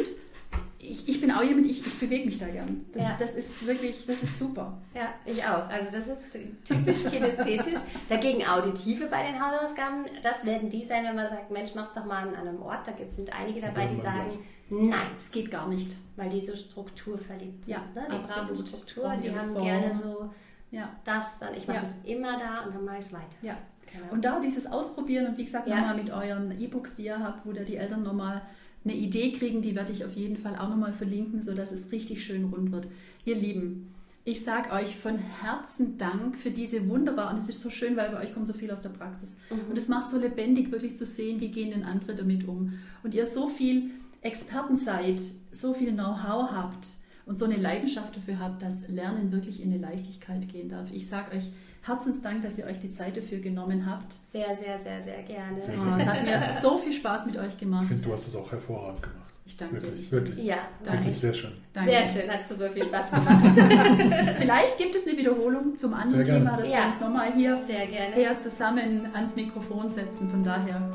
[0.81, 2.85] ich, ich bin auch jemand, ich, ich bewege mich da gern.
[2.93, 3.09] Das, Ja.
[3.11, 4.77] ist, das ist wirklich, das ist super.
[4.95, 5.67] Ja, ich auch.
[5.69, 6.23] Also das ist
[6.65, 7.81] typisch kinästhetisch.
[8.07, 12.05] Dagegen Auditive bei den Hausaufgaben, das werden die sein, wenn man sagt, Mensch, mach's doch
[12.05, 12.87] mal an einem Ort.
[12.87, 14.31] Da sind einige dabei, die sagen,
[14.69, 15.95] nein, Es geht gar nicht.
[16.15, 17.73] weil die so strukturverliebt sind.
[17.73, 18.07] Ja, ne?
[18.09, 18.49] Die absolut.
[18.53, 19.63] brauchen Struktur, Brauchen die haben Form.
[19.65, 20.29] gerne so
[20.71, 20.89] Ja.
[21.03, 21.81] das, dann ich mache Ja.
[21.81, 23.25] das immer da und dann mache ich es weiter.
[23.41, 23.57] Ja.
[23.91, 24.13] Genau.
[24.13, 25.77] Und da dieses Ausprobieren und wie gesagt, Ja.
[25.77, 28.43] nochmal mit euren E-Books, die ihr habt, wo da die Eltern nochmal
[28.83, 32.23] eine Idee kriegen, die werde ich auf jeden Fall auch nochmal verlinken, sodass es richtig
[32.23, 32.87] schön rund wird.
[33.25, 33.93] Ihr Lieben,
[34.25, 38.11] ich sage euch von Herzen Dank für diese wunderbar, und es ist so schön, weil
[38.11, 39.37] bei euch kommt so viel aus der Praxis.
[39.49, 42.73] Und es macht so lebendig, wirklich zu sehen, wie gehen denn andere damit um.
[43.03, 46.87] Und ihr so viel Experten seid, so viel Know-how habt
[47.25, 50.91] und so eine Leidenschaft dafür habt, dass Lernen wirklich in eine Leichtigkeit gehen darf.
[50.91, 51.49] Ich sage euch
[51.83, 54.11] Herzensdank, dass ihr euch die Zeit dafür genommen habt.
[54.13, 55.61] Sehr, sehr, sehr, sehr gerne.
[55.61, 57.87] Sehr Oh, es hat mir so viel Spaß mit euch Ich gemacht.
[57.87, 59.15] finde, du hast es auch hervorragend gemacht.
[59.45, 59.83] Ich danke dir.
[59.87, 60.45] Wirklich, Ich- wirklich.
[60.45, 60.99] Ja, Danke.
[61.05, 61.51] Wirklich sehr schön.
[61.73, 61.89] Danke.
[61.89, 63.45] sehr schön, hat super viel Spaß gemacht.
[64.37, 66.39] Vielleicht gibt es eine Wiederholung zum anderen gerne.
[66.45, 66.77] Thema, dass Ja.
[66.81, 68.13] wir uns nochmal hier Sehr gerne.
[68.13, 70.29] her zusammen ans Mikrofon setzen.
[70.29, 70.91] Von daher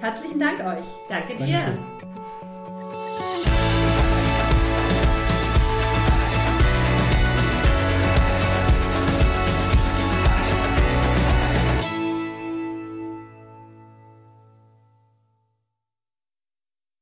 [0.00, 0.86] herzlichen Dank euch.
[1.10, 1.58] Danke dir.
[1.58, 2.27] Dankeschön.